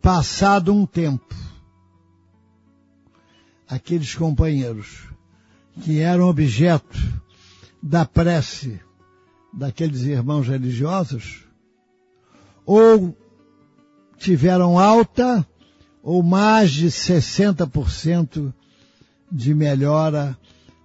Passado 0.02 0.74
um 0.74 0.84
tempo, 0.84 1.34
aqueles 3.66 4.14
companheiros 4.14 5.08
que 5.82 6.00
eram 6.00 6.28
objeto 6.28 6.98
da 7.82 8.04
prece 8.04 8.78
daqueles 9.52 10.02
irmãos 10.02 10.46
religiosos, 10.46 11.43
ou 12.66 13.16
tiveram 14.18 14.78
alta 14.78 15.46
ou 16.02 16.22
mais 16.22 16.70
de 16.70 16.86
60% 16.88 18.52
de 19.30 19.54
melhora 19.54 20.36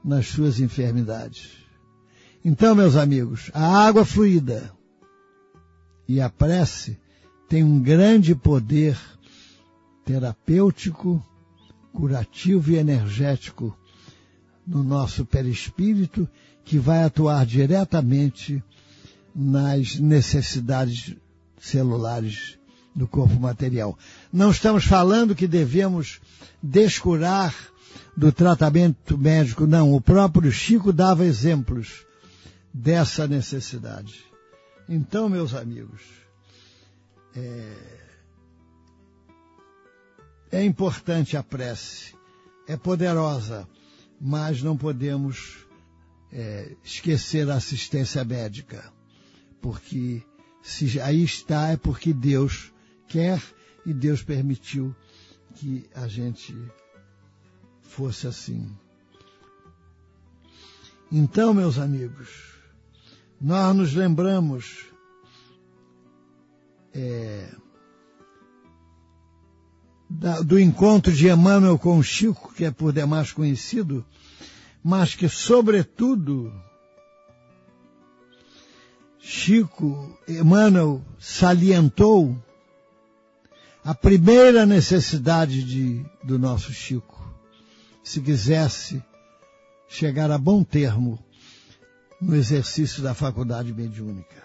nas 0.04 0.28
suas 0.28 0.60
enfermidades. 0.60 1.52
Então, 2.44 2.74
meus 2.74 2.96
amigos, 2.96 3.52
a 3.54 3.86
água 3.86 4.06
fluida 4.06 4.72
e 6.08 6.22
a 6.22 6.30
prece 6.30 6.98
têm 7.48 7.64
um 7.64 7.82
grande 7.82 8.34
poder 8.34 8.98
terapêutico, 10.06 11.24
curativo 11.94 12.72
e 12.72 12.78
energético 12.78 13.78
no 14.66 14.84
nosso 14.84 15.26
perispírito 15.26 16.28
que 16.64 16.78
vai 16.78 17.04
atuar 17.04 17.46
diretamente 17.46 18.64
nas 19.36 20.00
necessidades 20.00 21.16
celulares 21.60 22.58
do 22.96 23.08
corpo 23.08 23.40
material. 23.40 23.98
Não 24.32 24.52
estamos 24.52 24.86
falando 24.86 25.36
que 25.36 25.48
devemos 25.48 26.20
descurar 26.62 27.56
do 28.16 28.32
tratamento 28.32 29.18
médico, 29.18 29.66
não. 29.66 29.94
O 29.94 30.02
próprio 30.02 30.52
Chico 30.52 30.92
dava 30.92 31.26
exemplos 31.26 32.06
dessa 32.74 33.28
necessidade. 33.28 34.26
Então, 34.88 35.30
meus 35.30 35.54
amigos, 35.54 36.02
é, 37.36 38.00
é 40.52 40.64
importante 40.64 41.38
a 41.38 41.44
prece, 41.44 42.16
é 42.68 42.76
poderosa, 42.76 43.68
mas 44.20 44.62
não 44.62 44.76
podemos 44.76 45.66
é, 46.32 46.76
esquecer 46.84 47.50
a 47.50 47.56
assistência 47.56 48.24
médica, 48.24 48.92
porque 49.62 50.24
se 50.62 51.00
aí 51.00 51.24
está 51.24 51.70
é 51.70 51.78
porque 51.78 52.14
Deus 52.14 52.72
quer 53.08 53.42
e 53.86 53.94
Deus 53.94 54.22
permitiu 54.22 54.96
que 55.56 55.86
a 55.96 56.08
gente 56.08 56.56
fosse 57.82 58.28
assim. 58.28 58.70
Então, 61.12 61.54
meus 61.54 61.80
amigos, 61.80 62.30
nós 63.42 63.76
nos 63.76 63.94
lembramos 63.94 64.86
é, 66.94 67.50
da, 70.10 70.42
do 70.42 70.60
encontro 70.60 71.12
de 71.12 71.28
Emmanuel 71.28 71.78
com 71.78 72.02
Chico, 72.04 72.54
que 72.54 72.66
é 72.66 72.72
por 72.72 72.92
demais 72.92 73.32
conhecido, 73.32 74.06
mas 74.84 75.16
que, 75.16 75.28
sobretudo, 75.28 76.54
Chico, 79.32 80.18
Emmanuel 80.28 81.04
salientou 81.20 82.36
a 83.86 83.94
primeira 83.94 84.66
necessidade 84.66 85.64
de, 85.64 86.04
do 86.24 86.40
nosso 86.40 86.74
Chico, 86.74 87.32
se 88.04 88.22
quisesse 88.22 89.04
chegar 89.88 90.32
a 90.32 90.38
bom 90.40 90.64
termo 90.64 91.24
no 92.20 92.36
exercício 92.36 93.04
da 93.04 93.14
faculdade 93.14 93.72
mediúnica. 93.72 94.44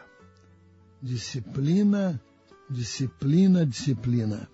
Disciplina, 1.01 2.20
disciplina, 2.68 3.64
disciplina. 3.64 4.51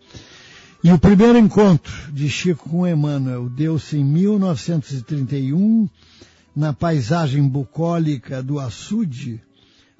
E 0.84 0.92
o 0.92 0.98
primeiro 0.98 1.38
encontro 1.40 2.12
de 2.12 2.30
Chico 2.30 2.68
com 2.68 2.86
Emmanuel 2.86 3.48
deu-se 3.48 3.96
em 3.96 4.04
1931, 4.04 5.88
na 6.54 6.72
paisagem 6.72 7.48
bucólica 7.48 8.40
do 8.40 8.60
açude, 8.60 9.42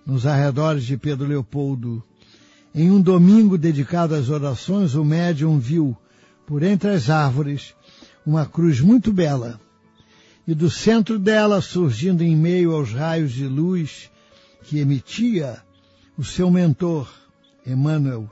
nos 0.06 0.26
arredores 0.26 0.84
de 0.84 0.96
Pedro 0.96 1.26
Leopoldo, 1.26 2.02
em 2.74 2.90
um 2.90 3.00
domingo 3.00 3.58
dedicado 3.58 4.14
às 4.14 4.28
orações, 4.28 4.94
o 4.94 5.04
médium 5.04 5.58
viu, 5.58 5.96
por 6.46 6.62
entre 6.62 6.90
as 6.90 7.10
árvores, 7.10 7.74
uma 8.24 8.46
cruz 8.46 8.80
muito 8.80 9.12
bela, 9.12 9.60
e 10.46 10.54
do 10.54 10.70
centro 10.70 11.18
dela, 11.18 11.60
surgindo 11.60 12.22
em 12.22 12.36
meio 12.36 12.74
aos 12.74 12.92
raios 12.92 13.32
de 13.32 13.46
luz 13.46 14.10
que 14.64 14.78
emitia, 14.78 15.62
o 16.16 16.24
seu 16.24 16.50
mentor, 16.50 17.08
Emmanuel, 17.66 18.30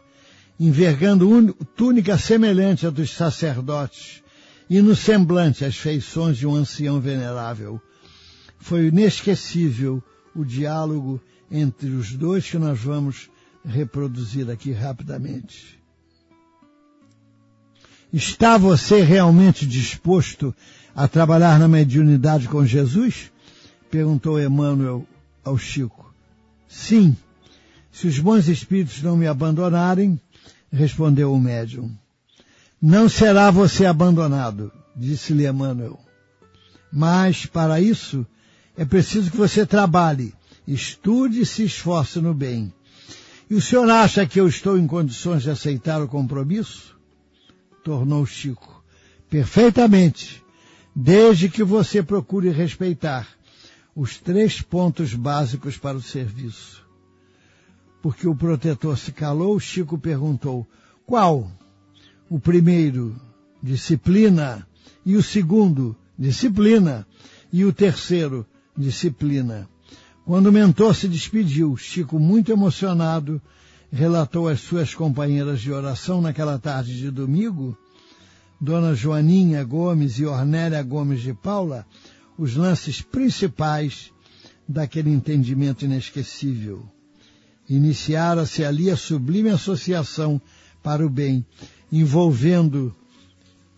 envergando 0.58 1.54
túnica 1.76 2.18
semelhante 2.18 2.86
à 2.86 2.90
dos 2.90 3.10
sacerdotes, 3.10 4.22
e 4.68 4.82
no 4.82 4.94
semblante 4.94 5.64
as 5.64 5.76
feições 5.76 6.36
de 6.36 6.46
um 6.46 6.54
ancião 6.54 7.00
venerável. 7.00 7.80
Foi 8.58 8.86
inesquecível 8.86 10.02
o 10.34 10.44
diálogo 10.44 11.20
entre 11.50 11.88
os 11.90 12.12
dois 12.14 12.48
que 12.48 12.58
nós 12.58 12.80
vamos 12.80 13.30
reproduzir 13.64 14.50
aqui 14.50 14.72
rapidamente. 14.72 15.78
Está 18.12 18.56
você 18.56 19.02
realmente 19.02 19.66
disposto 19.66 20.54
a 20.94 21.06
trabalhar 21.06 21.58
na 21.58 21.68
mediunidade 21.68 22.48
com 22.48 22.64
Jesus? 22.64 23.30
Perguntou 23.90 24.40
Emmanuel 24.40 25.06
ao 25.44 25.58
Chico. 25.58 26.12
Sim, 26.66 27.16
se 27.92 28.06
os 28.06 28.18
bons 28.18 28.48
espíritos 28.48 29.02
não 29.02 29.16
me 29.16 29.26
abandonarem, 29.26 30.20
respondeu 30.72 31.32
o 31.32 31.40
médium. 31.40 31.90
Não 32.80 33.08
será 33.08 33.50
você 33.50 33.84
abandonado, 33.84 34.72
disse-lhe 34.96 35.46
Emmanuel. 35.46 35.98
Mas, 36.92 37.44
para 37.44 37.80
isso, 37.80 38.26
é 38.76 38.84
preciso 38.84 39.30
que 39.30 39.36
você 39.36 39.66
trabalhe, 39.66 40.32
estude 40.72 41.40
e 41.40 41.46
se 41.46 41.64
esforce 41.64 42.20
no 42.20 42.34
bem. 42.34 42.72
E 43.48 43.54
o 43.54 43.60
senhor 43.62 43.88
acha 43.88 44.26
que 44.26 44.38
eu 44.38 44.46
estou 44.46 44.78
em 44.78 44.86
condições 44.86 45.42
de 45.42 45.50
aceitar 45.50 46.02
o 46.02 46.08
compromisso? 46.08 46.98
Tornou 47.82 48.26
Chico. 48.26 48.84
Perfeitamente, 49.30 50.44
desde 50.94 51.48
que 51.48 51.64
você 51.64 52.02
procure 52.02 52.50
respeitar 52.50 53.26
os 53.96 54.18
três 54.18 54.60
pontos 54.60 55.14
básicos 55.14 55.78
para 55.78 55.96
o 55.96 56.02
serviço. 56.02 56.86
Porque 58.02 58.28
o 58.28 58.36
protetor 58.36 58.96
se 58.98 59.10
calou, 59.10 59.58
Chico 59.58 59.98
perguntou, 59.98 60.66
qual? 61.06 61.50
O 62.28 62.38
primeiro, 62.38 63.16
disciplina, 63.62 64.66
e 65.04 65.16
o 65.16 65.22
segundo, 65.22 65.96
disciplina, 66.18 67.06
e 67.50 67.64
o 67.64 67.72
terceiro, 67.72 68.46
disciplina. 68.76 69.68
Quando 70.28 70.48
o 70.48 70.52
mentor 70.52 70.94
se 70.94 71.08
despediu, 71.08 71.74
Chico, 71.74 72.18
muito 72.18 72.52
emocionado, 72.52 73.40
relatou 73.90 74.46
às 74.46 74.60
suas 74.60 74.94
companheiras 74.94 75.58
de 75.58 75.72
oração 75.72 76.20
naquela 76.20 76.58
tarde 76.58 76.98
de 76.98 77.10
domingo, 77.10 77.74
Dona 78.60 78.94
Joaninha 78.94 79.64
Gomes 79.64 80.18
e 80.18 80.26
Ornélia 80.26 80.82
Gomes 80.82 81.22
de 81.22 81.32
Paula, 81.32 81.86
os 82.36 82.56
lances 82.56 83.00
principais 83.00 84.12
daquele 84.68 85.10
entendimento 85.10 85.86
inesquecível. 85.86 86.84
Iniciara-se 87.66 88.62
ali 88.62 88.90
a 88.90 88.98
sublime 88.98 89.48
associação 89.48 90.38
para 90.82 91.06
o 91.06 91.08
bem, 91.08 91.42
envolvendo 91.90 92.94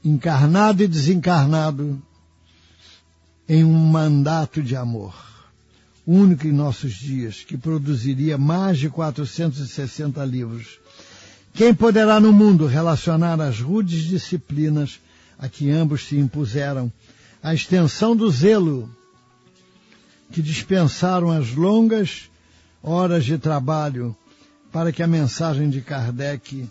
encarnado 0.05 0.82
e 0.82 0.88
desencarnado 0.88 2.03
em 3.48 3.62
um 3.62 3.86
mandato 3.86 4.61
de 4.61 4.74
amor 4.74 5.30
único 6.13 6.47
em 6.47 6.53
nossos 6.53 6.93
dias, 6.93 7.45
que 7.47 7.57
produziria 7.57 8.37
mais 8.37 8.79
de 8.79 8.91
460 8.91 10.25
livros. 10.25 10.81
Quem 11.55 11.73
poderá 11.73 12.19
no 12.19 12.33
mundo 12.33 12.67
relacionar 12.67 13.41
as 13.41 13.61
rudes 13.61 14.05
disciplinas 14.05 15.01
a 15.39 15.49
que 15.49 15.71
ambos 15.71 16.07
se 16.07 16.17
impuseram, 16.17 16.93
a 17.41 17.55
extensão 17.55 18.17
do 18.17 18.29
zelo 18.29 18.91
que 20.33 20.43
dispensaram 20.43 21.31
as 21.31 21.55
longas 21.55 22.29
horas 22.83 23.25
de 23.25 23.39
trabalho 23.39 24.17
para 24.73 24.93
que 24.93 25.03
a 25.03 25.07
mensagem 25.07 25.71
de 25.71 25.81
Kardec 25.81 26.69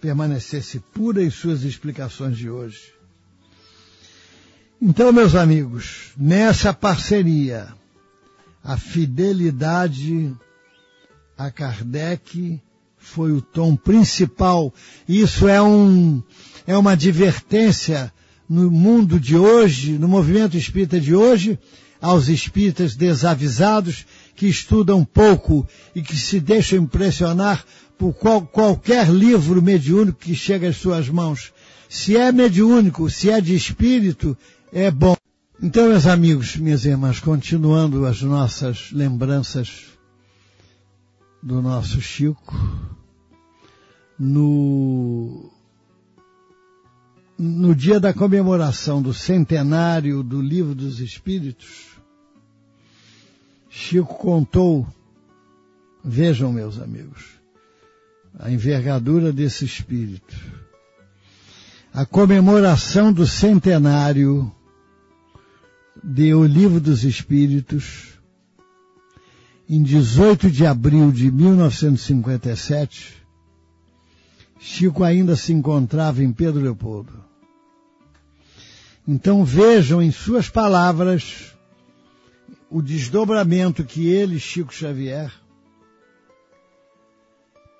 permanecesse 0.00 0.80
pura 0.80 1.22
em 1.22 1.30
suas 1.30 1.62
explicações 1.62 2.36
de 2.36 2.50
hoje. 2.50 2.92
Então, 4.80 5.12
meus 5.12 5.34
amigos, 5.34 6.12
nessa 6.16 6.72
parceria 6.72 7.77
a 8.68 8.76
fidelidade 8.76 10.30
a 11.38 11.50
Kardec 11.50 12.60
foi 12.98 13.32
o 13.32 13.40
tom 13.40 13.74
principal. 13.74 14.74
Isso 15.08 15.48
é 15.48 15.62
um, 15.62 16.22
é 16.66 16.76
uma 16.76 16.92
advertência 16.92 18.12
no 18.46 18.70
mundo 18.70 19.18
de 19.18 19.38
hoje, 19.38 19.92
no 19.92 20.06
movimento 20.06 20.54
espírita 20.58 21.00
de 21.00 21.14
hoje, 21.14 21.58
aos 21.98 22.28
espíritas 22.28 22.94
desavisados 22.94 24.04
que 24.36 24.46
estudam 24.46 25.02
pouco 25.02 25.66
e 25.94 26.02
que 26.02 26.18
se 26.18 26.38
deixam 26.38 26.80
impressionar 26.80 27.64
por 27.96 28.12
qual, 28.12 28.42
qualquer 28.42 29.08
livro 29.08 29.62
mediúnico 29.62 30.18
que 30.18 30.34
chega 30.34 30.68
às 30.68 30.76
suas 30.76 31.08
mãos. 31.08 31.54
Se 31.88 32.18
é 32.18 32.30
mediúnico, 32.30 33.08
se 33.08 33.30
é 33.30 33.40
de 33.40 33.54
espírito, 33.54 34.36
é 34.70 34.90
bom. 34.90 35.16
Então, 35.60 35.88
meus 35.88 36.06
amigos, 36.06 36.54
minhas 36.54 36.84
irmãs, 36.84 37.18
continuando 37.18 38.06
as 38.06 38.22
nossas 38.22 38.92
lembranças 38.92 39.86
do 41.42 41.60
nosso 41.60 42.00
Chico, 42.00 42.54
no, 44.16 45.50
no 47.36 47.74
dia 47.74 47.98
da 47.98 48.14
comemoração 48.14 49.02
do 49.02 49.12
centenário 49.12 50.22
do 50.22 50.40
Livro 50.40 50.76
dos 50.76 51.00
Espíritos, 51.00 51.88
Chico 53.68 54.14
contou, 54.14 54.86
vejam 56.04 56.52
meus 56.52 56.80
amigos, 56.80 57.24
a 58.38 58.48
envergadura 58.48 59.32
desse 59.32 59.64
espírito. 59.64 60.36
A 61.92 62.06
comemoração 62.06 63.12
do 63.12 63.26
centenário 63.26 64.54
de 66.02 66.34
O 66.34 66.44
Livro 66.44 66.80
dos 66.80 67.04
Espíritos, 67.04 68.18
em 69.68 69.82
18 69.82 70.50
de 70.50 70.66
abril 70.66 71.12
de 71.12 71.30
1957, 71.30 73.18
Chico 74.58 75.04
ainda 75.04 75.36
se 75.36 75.52
encontrava 75.52 76.22
em 76.22 76.32
Pedro 76.32 76.62
Leopoldo. 76.62 77.24
Então 79.06 79.44
vejam 79.44 80.02
em 80.02 80.10
suas 80.10 80.48
palavras 80.48 81.54
o 82.70 82.82
desdobramento 82.82 83.84
que 83.84 84.08
ele, 84.08 84.38
Chico 84.38 84.74
Xavier, 84.74 85.32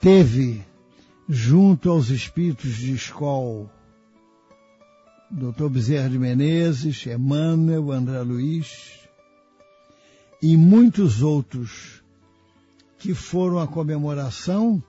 teve 0.01 0.65
junto 1.29 1.91
aos 1.91 2.09
espíritos 2.09 2.77
de 2.77 2.93
escola, 2.95 3.71
Dr. 5.31 5.69
Bezerra 5.69 6.09
de 6.09 6.19
Menezes, 6.19 7.07
Emmanuel, 7.07 7.93
André 7.93 8.23
Luiz 8.23 8.99
e 10.41 10.57
muitos 10.57 11.23
outros 11.23 12.03
que 12.99 13.15
foram 13.15 13.59
à 13.59 13.67
comemoração 13.67 14.83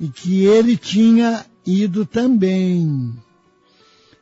e 0.00 0.08
que 0.08 0.44
ele 0.44 0.76
tinha 0.76 1.44
ido 1.64 2.04
também, 2.06 3.14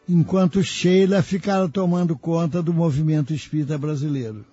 enquanto 0.09 0.63
Sheila 0.63 1.23
ficara 1.23 1.69
tomando 1.69 2.19
conta 2.19 2.63
do 2.63 2.75
movimento 2.75 3.33
espírita 3.33 3.79
brasileiro. 3.79 4.45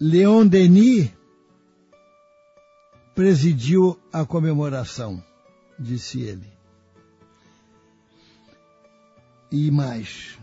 Leon 0.00 0.46
Denis 0.46 1.10
presidiu 3.14 3.98
a 4.12 4.24
comemoração, 4.24 5.22
disse 5.78 6.20
ele. 6.20 6.55
E 9.58 9.70
mais. 9.70 10.38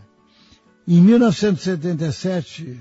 Em 0.88 1.00
1977, 1.00 2.80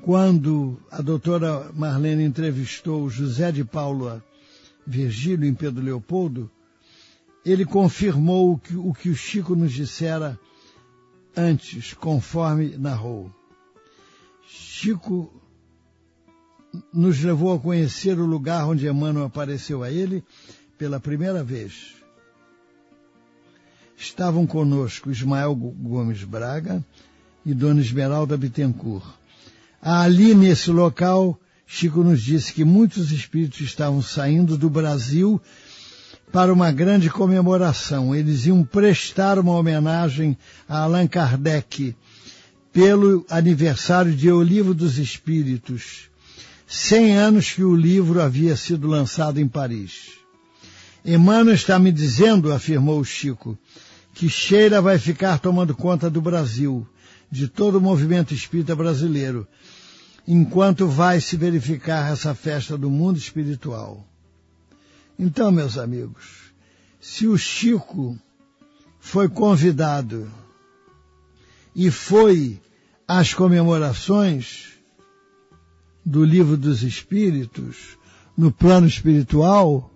quando 0.00 0.80
a 0.90 1.02
doutora 1.02 1.70
Marlene 1.74 2.24
entrevistou 2.24 3.10
José 3.10 3.52
de 3.52 3.62
Paula 3.62 4.24
Virgílio 4.86 5.46
em 5.46 5.52
Pedro 5.52 5.84
Leopoldo, 5.84 6.50
ele 7.44 7.66
confirmou 7.66 8.54
o 8.54 8.58
que, 8.58 8.74
o 8.74 8.94
que 8.94 9.10
o 9.10 9.14
Chico 9.14 9.54
nos 9.54 9.72
dissera 9.74 10.40
antes, 11.36 11.92
conforme 11.92 12.78
narrou. 12.78 13.30
Chico 14.48 15.30
nos 16.94 17.22
levou 17.22 17.52
a 17.52 17.60
conhecer 17.60 18.18
o 18.18 18.24
lugar 18.24 18.66
onde 18.66 18.88
Emmanuel 18.88 19.26
apareceu 19.26 19.82
a 19.82 19.90
ele 19.90 20.24
pela 20.78 20.98
primeira 20.98 21.44
vez. 21.44 21.99
Estavam 24.00 24.46
conosco 24.46 25.10
Ismael 25.10 25.54
Gomes 25.54 26.24
Braga 26.24 26.82
e 27.44 27.52
Dona 27.52 27.82
Esmeralda 27.82 28.34
Bittencourt. 28.34 29.04
Ali 29.80 30.34
nesse 30.34 30.70
local, 30.70 31.38
Chico 31.66 32.02
nos 32.02 32.22
disse 32.22 32.50
que 32.54 32.64
muitos 32.64 33.12
espíritos 33.12 33.60
estavam 33.60 34.00
saindo 34.00 34.56
do 34.56 34.70
Brasil 34.70 35.38
para 36.32 36.50
uma 36.50 36.72
grande 36.72 37.10
comemoração. 37.10 38.14
Eles 38.14 38.46
iam 38.46 38.64
prestar 38.64 39.38
uma 39.38 39.52
homenagem 39.52 40.34
a 40.66 40.78
Allan 40.78 41.06
Kardec, 41.06 41.94
pelo 42.72 43.26
aniversário 43.28 44.14
de 44.14 44.32
O 44.32 44.42
Livro 44.42 44.72
dos 44.72 44.96
Espíritos, 44.96 46.08
cem 46.66 47.18
anos 47.18 47.52
que 47.52 47.62
o 47.62 47.76
livro 47.76 48.22
havia 48.22 48.56
sido 48.56 48.88
lançado 48.88 49.38
em 49.38 49.46
Paris. 49.46 50.12
Emmanuel 51.04 51.54
está 51.54 51.78
me 51.78 51.92
dizendo, 51.92 52.50
afirmou 52.50 53.04
Chico, 53.04 53.58
que 54.12 54.28
Sheila 54.28 54.80
vai 54.80 54.98
ficar 54.98 55.38
tomando 55.38 55.74
conta 55.74 56.10
do 56.10 56.20
Brasil, 56.20 56.86
de 57.30 57.48
todo 57.48 57.76
o 57.78 57.80
movimento 57.80 58.34
espírita 58.34 58.74
brasileiro, 58.74 59.46
enquanto 60.26 60.86
vai 60.86 61.20
se 61.20 61.36
verificar 61.36 62.12
essa 62.12 62.34
festa 62.34 62.76
do 62.76 62.90
mundo 62.90 63.18
espiritual. 63.18 64.06
Então, 65.18 65.50
meus 65.50 65.78
amigos, 65.78 66.52
se 67.00 67.26
o 67.26 67.36
Chico 67.36 68.18
foi 68.98 69.28
convidado 69.28 70.30
e 71.74 71.90
foi 71.90 72.60
às 73.06 73.32
comemorações 73.32 74.70
do 76.04 76.24
Livro 76.24 76.56
dos 76.56 76.82
Espíritos, 76.82 77.98
no 78.36 78.50
plano 78.50 78.86
espiritual, 78.86 79.90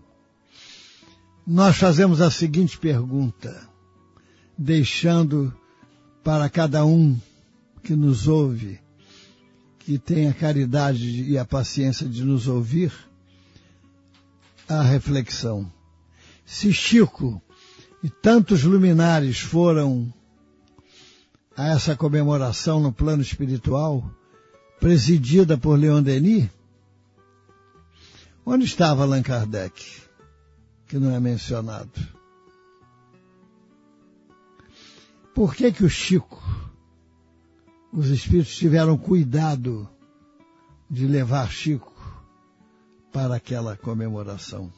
nós 1.47 1.77
fazemos 1.77 2.21
a 2.21 2.31
seguinte 2.31 2.79
pergunta, 2.79 3.69
deixando 4.57 5.53
para 6.23 6.49
cada 6.49 6.85
um 6.85 7.19
que 7.83 7.95
nos 7.95 8.29
ouve, 8.29 8.81
que 9.81 9.99
tem 9.99 10.29
a 10.29 10.33
caridade 10.33 11.23
e 11.25 11.37
a 11.37 11.45
paciência 11.45 12.09
de 12.09 12.25
nos 12.25 12.49
ouvir, 12.49 12.93
a 14.69 14.83
reflexão. 14.83 15.71
Se 16.47 16.73
Chico 16.73 17.41
e 18.03 18.09
tantos 18.09 18.65
luminares 18.65 19.41
foram 19.41 20.13
a 21.57 21.69
essa 21.69 21.95
comemoração 21.95 22.81
no 22.81 22.93
plano 22.93 23.23
espiritual, 23.23 24.11
presidida 24.81 25.57
por 25.57 25.79
Leon 25.79 26.03
Denis, 26.03 26.49
onde 28.45 28.65
estava 28.65 29.03
Allan 29.03 29.23
Kardec, 29.23 30.03
que 30.87 30.99
não 30.99 31.15
é 31.15 31.21
mencionado? 31.21 32.14
Por 35.35 35.53
que 35.53 35.73
que 35.73 35.85
o 35.85 35.91
Chico, 35.91 36.41
os 37.93 38.07
espíritos 38.07 38.55
tiveram 38.55 38.97
cuidado 38.97 39.89
de 40.89 41.09
levar 41.09 41.51
Chico 41.51 41.93
para 43.13 43.35
aquela 43.35 43.77
comemoração? 43.77 44.73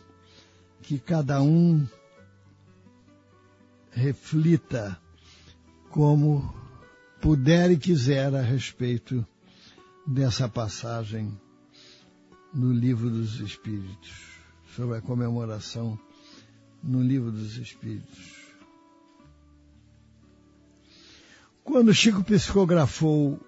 Que 0.80 0.98
cada 0.98 1.42
um 1.42 1.86
reflita 3.90 4.98
como 5.90 6.54
puder 7.20 7.70
e 7.70 7.76
quiser 7.76 8.34
a 8.34 8.40
respeito 8.40 9.26
dessa 10.06 10.48
passagem 10.48 11.38
no 12.54 12.72
Livro 12.72 13.10
dos 13.10 13.40
Espíritos, 13.40 14.10
sobre 14.74 14.96
a 14.96 15.02
comemoração 15.02 15.98
no 16.82 17.02
Livro 17.02 17.30
dos 17.30 17.58
Espíritos. 17.58 18.35
Quando 21.66 21.92
Chico 21.92 22.22
psicografou 22.22 23.40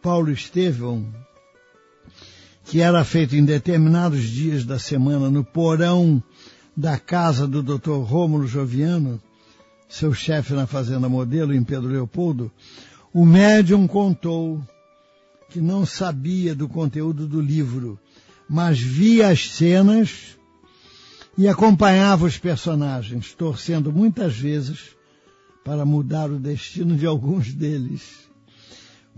Paulo 0.00 0.32
Estevão, 0.32 1.06
que 2.64 2.80
era 2.80 3.04
feito 3.04 3.36
em 3.36 3.44
determinados 3.44 4.22
dias 4.22 4.64
da 4.64 4.78
semana 4.78 5.30
no 5.30 5.44
porão 5.44 6.22
da 6.74 6.98
casa 6.98 7.46
do 7.46 7.62
Dr. 7.62 7.98
Rômulo 8.02 8.46
Joviano, 8.46 9.20
seu 9.90 10.14
chefe 10.14 10.54
na 10.54 10.66
Fazenda 10.66 11.06
Modelo, 11.06 11.54
em 11.54 11.62
Pedro 11.62 11.90
Leopoldo, 11.90 12.50
o 13.12 13.26
médium 13.26 13.86
contou 13.86 14.58
que 15.50 15.60
não 15.60 15.84
sabia 15.84 16.54
do 16.54 16.66
conteúdo 16.70 17.28
do 17.28 17.42
livro, 17.42 18.00
mas 18.48 18.80
via 18.80 19.28
as 19.28 19.50
cenas 19.50 20.38
e 21.36 21.46
acompanhava 21.46 22.24
os 22.24 22.38
personagens, 22.38 23.34
torcendo 23.34 23.92
muitas 23.92 24.34
vezes 24.34 24.95
para 25.66 25.84
mudar 25.84 26.30
o 26.30 26.38
destino 26.38 26.96
de 26.96 27.04
alguns 27.06 27.52
deles. 27.52 28.00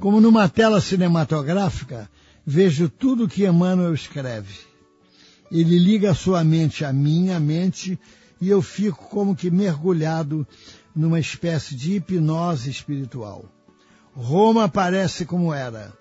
Como 0.00 0.18
numa 0.18 0.48
tela 0.48 0.80
cinematográfica, 0.80 2.08
vejo 2.46 2.88
tudo 2.88 3.24
o 3.24 3.28
que 3.28 3.44
Emmanuel 3.44 3.92
escreve. 3.92 4.54
Ele 5.52 5.78
liga 5.78 6.14
sua 6.14 6.42
mente 6.42 6.86
à 6.86 6.90
minha 6.90 7.38
mente 7.38 8.00
e 8.40 8.48
eu 8.48 8.62
fico 8.62 9.10
como 9.10 9.36
que 9.36 9.50
mergulhado 9.50 10.48
numa 10.96 11.20
espécie 11.20 11.76
de 11.76 11.96
hipnose 11.96 12.70
espiritual. 12.70 13.44
Roma 14.14 14.70
parece 14.70 15.26
como 15.26 15.52
era. 15.52 15.92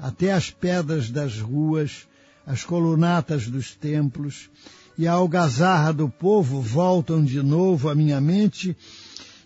Até 0.00 0.32
as 0.32 0.50
pedras 0.50 1.10
das 1.10 1.38
ruas, 1.38 2.08
as 2.44 2.64
colunatas 2.64 3.46
dos 3.46 3.72
templos 3.72 4.50
e 4.98 5.06
a 5.06 5.12
algazarra 5.12 5.92
do 5.92 6.08
povo 6.08 6.60
voltam 6.60 7.22
de 7.24 7.40
novo 7.40 7.88
à 7.88 7.94
minha 7.94 8.20
mente 8.20 8.76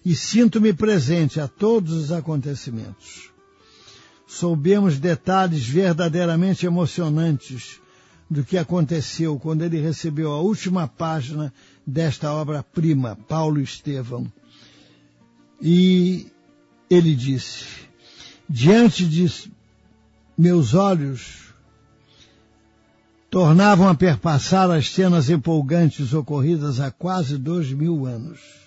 e 0.07 0.15
sinto-me 0.15 0.73
presente 0.73 1.41
a 1.41 1.49
todos 1.49 1.93
os 1.93 2.13
acontecimentos. 2.13 3.33
Soubemos 4.25 5.01
detalhes 5.01 5.67
verdadeiramente 5.67 6.65
emocionantes 6.65 7.81
do 8.31 8.45
que 8.45 8.57
aconteceu 8.57 9.37
quando 9.37 9.63
ele 9.63 9.81
recebeu 9.81 10.31
a 10.31 10.41
última 10.41 10.87
página 10.87 11.53
desta 11.85 12.33
obra-prima, 12.33 13.19
Paulo 13.27 13.61
Estevão. 13.61 14.33
E 15.61 16.29
ele 16.89 17.13
disse, 17.13 17.65
diante 18.49 19.05
de 19.09 19.51
meus 20.39 20.73
olhos 20.73 21.53
tornavam 23.29 23.89
a 23.89 23.95
perpassar 23.97 24.71
as 24.71 24.89
cenas 24.89 25.29
empolgantes 25.29 26.15
ocorridas 26.15 26.79
há 26.79 26.93
quase 26.93 27.37
dois 27.37 27.73
mil 27.73 28.07
anos. 28.07 28.66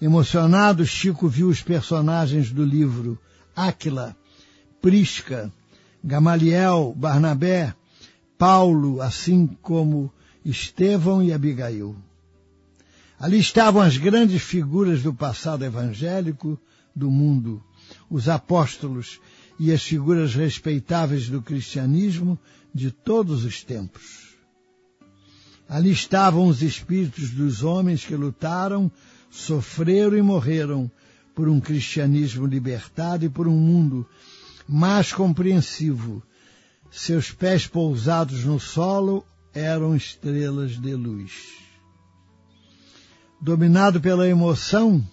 Emocionado, 0.00 0.84
Chico 0.84 1.28
viu 1.28 1.48
os 1.48 1.62
personagens 1.62 2.50
do 2.50 2.64
livro 2.64 3.18
Áquila, 3.54 4.16
Prisca, 4.80 5.52
Gamaliel, 6.02 6.94
Barnabé, 6.96 7.74
Paulo, 8.36 9.00
assim 9.00 9.46
como 9.62 10.12
Estevão 10.44 11.22
e 11.22 11.32
Abigail. 11.32 11.96
Ali 13.18 13.38
estavam 13.38 13.80
as 13.80 13.96
grandes 13.96 14.42
figuras 14.42 15.02
do 15.02 15.14
passado 15.14 15.64
evangélico 15.64 16.60
do 16.94 17.10
mundo, 17.10 17.62
os 18.10 18.28
apóstolos 18.28 19.20
e 19.58 19.72
as 19.72 19.82
figuras 19.82 20.34
respeitáveis 20.34 21.28
do 21.28 21.40
cristianismo 21.40 22.38
de 22.74 22.90
todos 22.90 23.44
os 23.44 23.62
tempos. 23.62 24.34
Ali 25.68 25.90
estavam 25.90 26.46
os 26.46 26.62
espíritos 26.62 27.30
dos 27.30 27.62
homens 27.62 28.04
que 28.04 28.14
lutaram, 28.14 28.90
sofreram 29.34 30.16
e 30.16 30.22
morreram 30.22 30.88
por 31.34 31.48
um 31.48 31.60
cristianismo 31.60 32.46
libertado 32.46 33.24
e 33.24 33.28
por 33.28 33.48
um 33.48 33.56
mundo 33.56 34.06
mais 34.66 35.12
compreensivo. 35.12 36.22
Seus 36.90 37.32
pés 37.32 37.66
pousados 37.66 38.44
no 38.44 38.60
solo 38.60 39.26
eram 39.52 39.96
estrelas 39.96 40.80
de 40.80 40.94
luz. 40.94 41.32
Dominado 43.40 44.00
pela 44.00 44.28
emoção, 44.28 45.04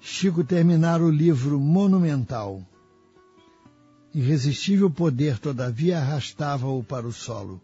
Chico 0.00 0.44
terminara 0.44 1.02
o 1.02 1.10
livro 1.10 1.58
monumental. 1.58 2.62
Irresistível 4.14 4.88
poder, 4.88 5.40
todavia, 5.40 5.98
arrastava-o 5.98 6.84
para 6.84 7.06
o 7.06 7.12
solo. 7.12 7.60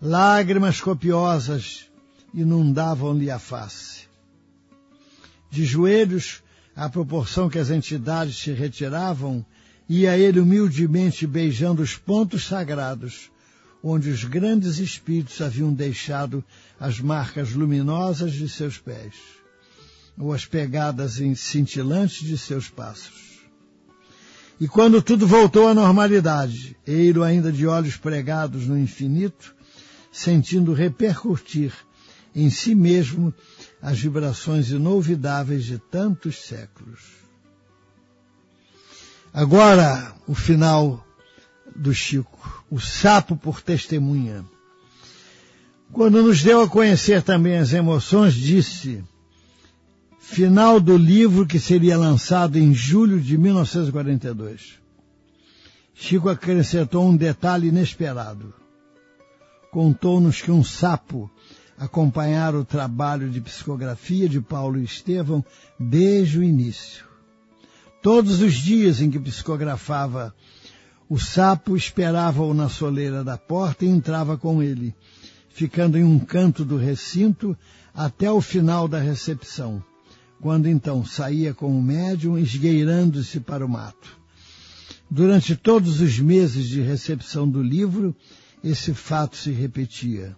Lágrimas 0.00 0.80
copiosas 0.80 1.86
inundavam-lhe 2.32 3.28
a 3.28 3.40
face. 3.40 4.11
De 5.52 5.66
joelhos, 5.66 6.42
à 6.74 6.88
proporção 6.88 7.50
que 7.50 7.58
as 7.58 7.68
entidades 7.68 8.38
se 8.38 8.52
retiravam, 8.52 9.44
ia 9.86 10.16
ele 10.16 10.40
humildemente 10.40 11.26
beijando 11.26 11.82
os 11.82 11.94
pontos 11.94 12.46
sagrados, 12.46 13.30
onde 13.84 14.08
os 14.08 14.24
grandes 14.24 14.78
espíritos 14.78 15.38
haviam 15.42 15.70
deixado 15.70 16.42
as 16.80 16.98
marcas 17.00 17.52
luminosas 17.52 18.32
de 18.32 18.48
seus 18.48 18.78
pés, 18.78 19.12
ou 20.16 20.32
as 20.32 20.46
pegadas 20.46 21.20
cintilantes 21.36 22.26
de 22.26 22.38
seus 22.38 22.70
passos. 22.70 23.42
E 24.58 24.66
quando 24.66 25.02
tudo 25.02 25.26
voltou 25.26 25.68
à 25.68 25.74
normalidade, 25.74 26.74
Eiro 26.86 27.22
ainda 27.22 27.52
de 27.52 27.66
olhos 27.66 27.98
pregados 27.98 28.66
no 28.66 28.78
infinito, 28.78 29.54
sentindo 30.10 30.72
repercutir 30.72 31.74
em 32.34 32.48
si 32.48 32.74
mesmo 32.74 33.34
as 33.82 33.98
vibrações 33.98 34.70
inolvidáveis 34.70 35.64
de 35.64 35.76
tantos 35.76 36.40
séculos. 36.40 37.00
Agora, 39.34 40.14
o 40.28 40.34
final 40.34 41.04
do 41.74 41.92
Chico, 41.92 42.64
o 42.70 42.78
sapo 42.78 43.36
por 43.36 43.60
testemunha. 43.60 44.44
Quando 45.92 46.22
nos 46.22 46.42
deu 46.42 46.62
a 46.62 46.68
conhecer 46.68 47.22
também 47.22 47.58
as 47.58 47.72
emoções, 47.72 48.34
disse, 48.34 49.02
final 50.20 50.78
do 50.78 50.96
livro 50.96 51.44
que 51.44 51.58
seria 51.58 51.98
lançado 51.98 52.58
em 52.58 52.72
julho 52.72 53.20
de 53.20 53.36
1942. 53.36 54.80
Chico 55.92 56.28
acrescentou 56.28 57.08
um 57.08 57.16
detalhe 57.16 57.68
inesperado. 57.68 58.54
Contou-nos 59.70 60.40
que 60.40 60.50
um 60.50 60.62
sapo 60.62 61.30
acompanhara 61.84 62.58
o 62.58 62.64
trabalho 62.64 63.28
de 63.28 63.40
psicografia 63.40 64.28
de 64.28 64.40
Paulo 64.40 64.78
Estevão 64.78 65.44
desde 65.78 66.38
o 66.38 66.42
início. 66.44 67.04
Todos 68.00 68.40
os 68.40 68.54
dias 68.54 69.00
em 69.00 69.10
que 69.10 69.18
psicografava, 69.18 70.34
o 71.08 71.18
sapo 71.18 71.76
esperava-o 71.76 72.54
na 72.54 72.68
soleira 72.68 73.24
da 73.24 73.36
porta 73.36 73.84
e 73.84 73.88
entrava 73.88 74.38
com 74.38 74.62
ele, 74.62 74.94
ficando 75.48 75.98
em 75.98 76.04
um 76.04 76.18
canto 76.18 76.64
do 76.64 76.76
recinto 76.76 77.56
até 77.94 78.30
o 78.30 78.40
final 78.40 78.86
da 78.86 78.98
recepção 78.98 79.82
quando 80.42 80.68
então 80.68 81.04
saía 81.06 81.54
com 81.54 81.68
o 81.68 81.80
médium 81.80 82.36
esgueirando-se 82.36 83.38
para 83.38 83.64
o 83.64 83.68
mato. 83.68 84.18
Durante 85.08 85.54
todos 85.54 86.00
os 86.00 86.18
meses 86.18 86.66
de 86.68 86.80
recepção 86.80 87.48
do 87.48 87.62
livro, 87.62 88.12
esse 88.62 88.92
fato 88.92 89.36
se 89.36 89.52
repetia. 89.52 90.36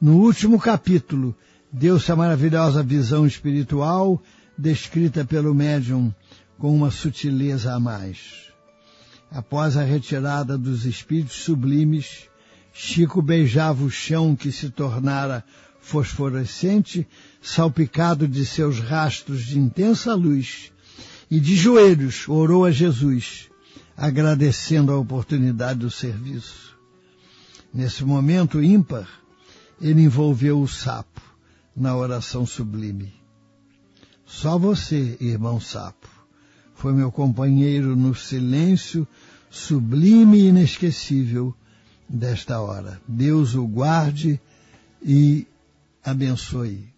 No 0.00 0.18
último 0.18 0.60
capítulo, 0.60 1.34
deu-se 1.72 2.12
a 2.12 2.14
maravilhosa 2.14 2.84
visão 2.84 3.26
espiritual 3.26 4.22
descrita 4.56 5.24
pelo 5.24 5.52
médium 5.52 6.14
com 6.56 6.72
uma 6.72 6.90
sutileza 6.90 7.74
a 7.74 7.80
mais. 7.80 8.52
Após 9.28 9.76
a 9.76 9.82
retirada 9.82 10.56
dos 10.56 10.86
espíritos 10.86 11.42
sublimes, 11.42 12.28
Chico 12.72 13.20
beijava 13.20 13.82
o 13.82 13.90
chão 13.90 14.36
que 14.36 14.52
se 14.52 14.70
tornara 14.70 15.44
fosforescente, 15.80 17.04
salpicado 17.42 18.28
de 18.28 18.46
seus 18.46 18.78
rastros 18.78 19.44
de 19.44 19.58
intensa 19.58 20.14
luz, 20.14 20.70
e 21.28 21.40
de 21.40 21.56
joelhos 21.56 22.28
orou 22.28 22.64
a 22.64 22.70
Jesus, 22.70 23.48
agradecendo 23.96 24.92
a 24.92 24.96
oportunidade 24.96 25.80
do 25.80 25.90
serviço. 25.90 26.78
Nesse 27.74 28.04
momento 28.04 28.62
ímpar, 28.62 29.08
ele 29.80 30.02
envolveu 30.02 30.60
o 30.60 30.68
sapo 30.68 31.20
na 31.74 31.96
oração 31.96 32.44
sublime. 32.44 33.14
Só 34.26 34.58
você, 34.58 35.16
irmão 35.20 35.60
sapo, 35.60 36.08
foi 36.74 36.92
meu 36.92 37.10
companheiro 37.10 37.96
no 37.96 38.14
silêncio 38.14 39.06
sublime 39.50 40.38
e 40.38 40.48
inesquecível 40.48 41.54
desta 42.08 42.60
hora. 42.60 43.00
Deus 43.06 43.54
o 43.54 43.66
guarde 43.66 44.40
e 45.02 45.46
abençoe. 46.04 46.92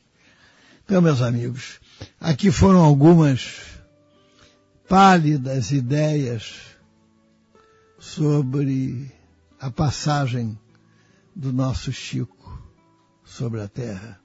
Então, 0.84 1.00
meus 1.00 1.22
amigos, 1.22 1.80
aqui 2.20 2.50
foram 2.50 2.80
algumas 2.80 3.78
pálidas 4.88 5.70
ideias 5.70 6.60
sobre 7.98 9.12
a 9.60 9.70
passagem 9.70 10.58
do 11.36 11.52
nosso 11.52 11.92
Chico 11.92 12.39
sobre 13.30 13.60
a 13.60 13.68
terra. 13.68 14.20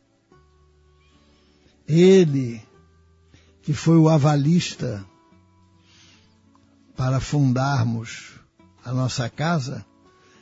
Ele, 1.87 2.61
que 3.61 3.73
foi 3.73 3.97
o 3.97 4.09
avalista 4.09 5.05
para 6.97 7.19
fundarmos 7.19 8.33
a 8.83 8.91
nossa 8.91 9.29
casa 9.29 9.85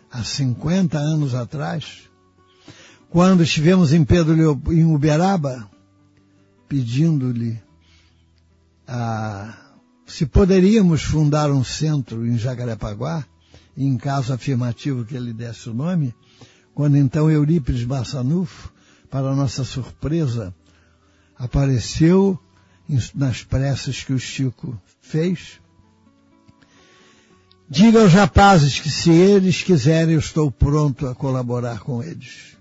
há 0.10 0.24
50 0.24 0.98
anos 0.98 1.36
atrás, 1.36 2.10
quando 3.10 3.44
estivemos 3.44 3.92
em 3.92 4.06
Pedro 4.06 4.62
em 4.72 4.86
Uberaba, 4.86 5.70
pedindo-lhe 6.68 7.62
se 10.06 10.26
poderíamos 10.26 11.04
fundar 11.04 11.52
um 11.52 11.64
centro 11.64 12.26
em 12.26 12.38
Jacarepaguá, 12.38 13.26
em 13.76 13.98
caso 13.98 14.34
afirmativo 14.34 15.04
que 15.06 15.16
ele 15.16 15.34
desse 15.34 15.70
o 15.70 15.74
nome, 15.74 16.14
quando 16.74 16.98
então 16.98 17.30
Eurípides 17.30 17.84
Bassanufo, 17.84 18.72
para 19.10 19.36
nossa 19.36 19.64
surpresa, 19.64 20.54
apareceu 21.38 22.40
nas 23.14 23.44
preces 23.44 24.04
que 24.04 24.14
o 24.14 24.20
Chico 24.20 24.80
fez. 25.02 25.60
Diga 27.70 28.02
aos 28.02 28.14
rapazes 28.14 28.80
que 28.80 28.90
se 28.90 29.12
eles 29.12 29.62
quiserem, 29.62 30.14
eu 30.14 30.20
estou 30.20 30.52
pronto 30.52 31.08
a 31.08 31.16
colaborar 31.16 31.80
com 31.80 32.04
eles. 32.04 32.58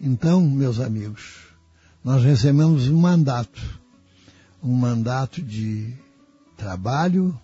Então, 0.00 0.40
meus 0.42 0.80
amigos, 0.80 1.34
nós 2.04 2.22
recebemos 2.22 2.88
um 2.88 3.00
mandato, 3.00 3.60
um 4.62 4.74
mandato 4.74 5.42
de 5.42 5.92
trabalho, 6.56 7.38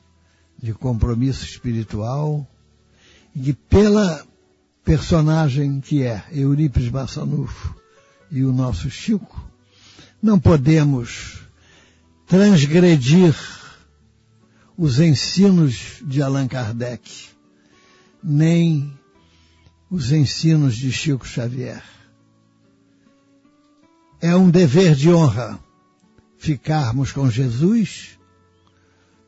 de 0.60 0.72
compromisso 0.72 1.44
espiritual, 1.44 2.46
e 3.34 3.40
que 3.40 3.52
pela 3.52 4.24
personagem 4.84 5.80
que 5.80 6.02
é 6.02 6.22
Eurípides 6.30 6.90
Bassanufo 6.90 7.74
e 8.30 8.44
o 8.44 8.52
nosso 8.52 8.90
Chico, 8.90 9.42
não 10.22 10.38
podemos 10.38 11.38
transgredir 12.26 13.34
os 14.76 14.98
ensinos 14.98 16.02
de 16.02 16.22
Allan 16.22 16.46
Kardec, 16.46 17.28
nem 18.22 18.92
os 19.90 20.12
ensinos 20.12 20.76
de 20.76 20.92
Chico 20.92 21.26
Xavier. 21.26 21.82
É 24.20 24.34
um 24.36 24.50
dever 24.50 24.94
de 24.94 25.12
honra 25.12 25.58
ficarmos 26.38 27.12
com 27.12 27.30
Jesus, 27.30 28.18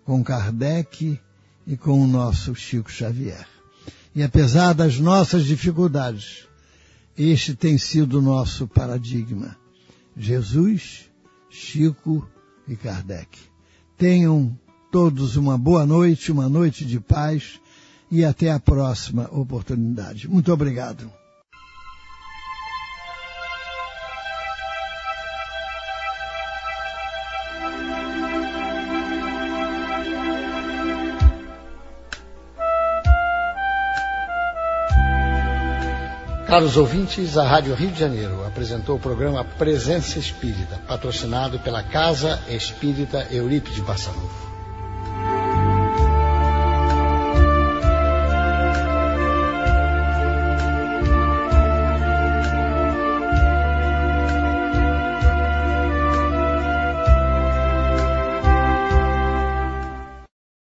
com 0.04 0.22
Kardec 0.22 1.18
e 1.66 1.76
com 1.76 2.02
o 2.02 2.06
nosso 2.06 2.54
Chico 2.54 2.90
Xavier. 2.90 3.55
E 4.16 4.22
apesar 4.22 4.72
das 4.72 4.98
nossas 4.98 5.44
dificuldades, 5.44 6.48
este 7.18 7.54
tem 7.54 7.76
sido 7.76 8.18
o 8.18 8.22
nosso 8.22 8.66
paradigma. 8.66 9.54
Jesus, 10.16 11.04
Chico 11.50 12.26
e 12.66 12.74
Kardec. 12.76 13.38
Tenham 13.98 14.58
todos 14.90 15.36
uma 15.36 15.58
boa 15.58 15.84
noite, 15.84 16.32
uma 16.32 16.48
noite 16.48 16.82
de 16.86 16.98
paz 16.98 17.60
e 18.10 18.24
até 18.24 18.50
a 18.50 18.58
próxima 18.58 19.28
oportunidade. 19.30 20.26
Muito 20.26 20.50
obrigado. 20.50 21.12
Caros 36.46 36.76
ouvintes, 36.76 37.36
a 37.36 37.42
Rádio 37.42 37.74
Rio 37.74 37.90
de 37.90 37.98
Janeiro 37.98 38.46
apresentou 38.46 38.94
o 38.94 39.00
programa 39.00 39.44
Presença 39.44 40.16
Espírita, 40.16 40.78
patrocinado 40.86 41.58
pela 41.58 41.82
Casa 41.82 42.40
Espírita 42.48 43.26
Eurípides 43.32 43.80
Bassanufo. 43.80 44.45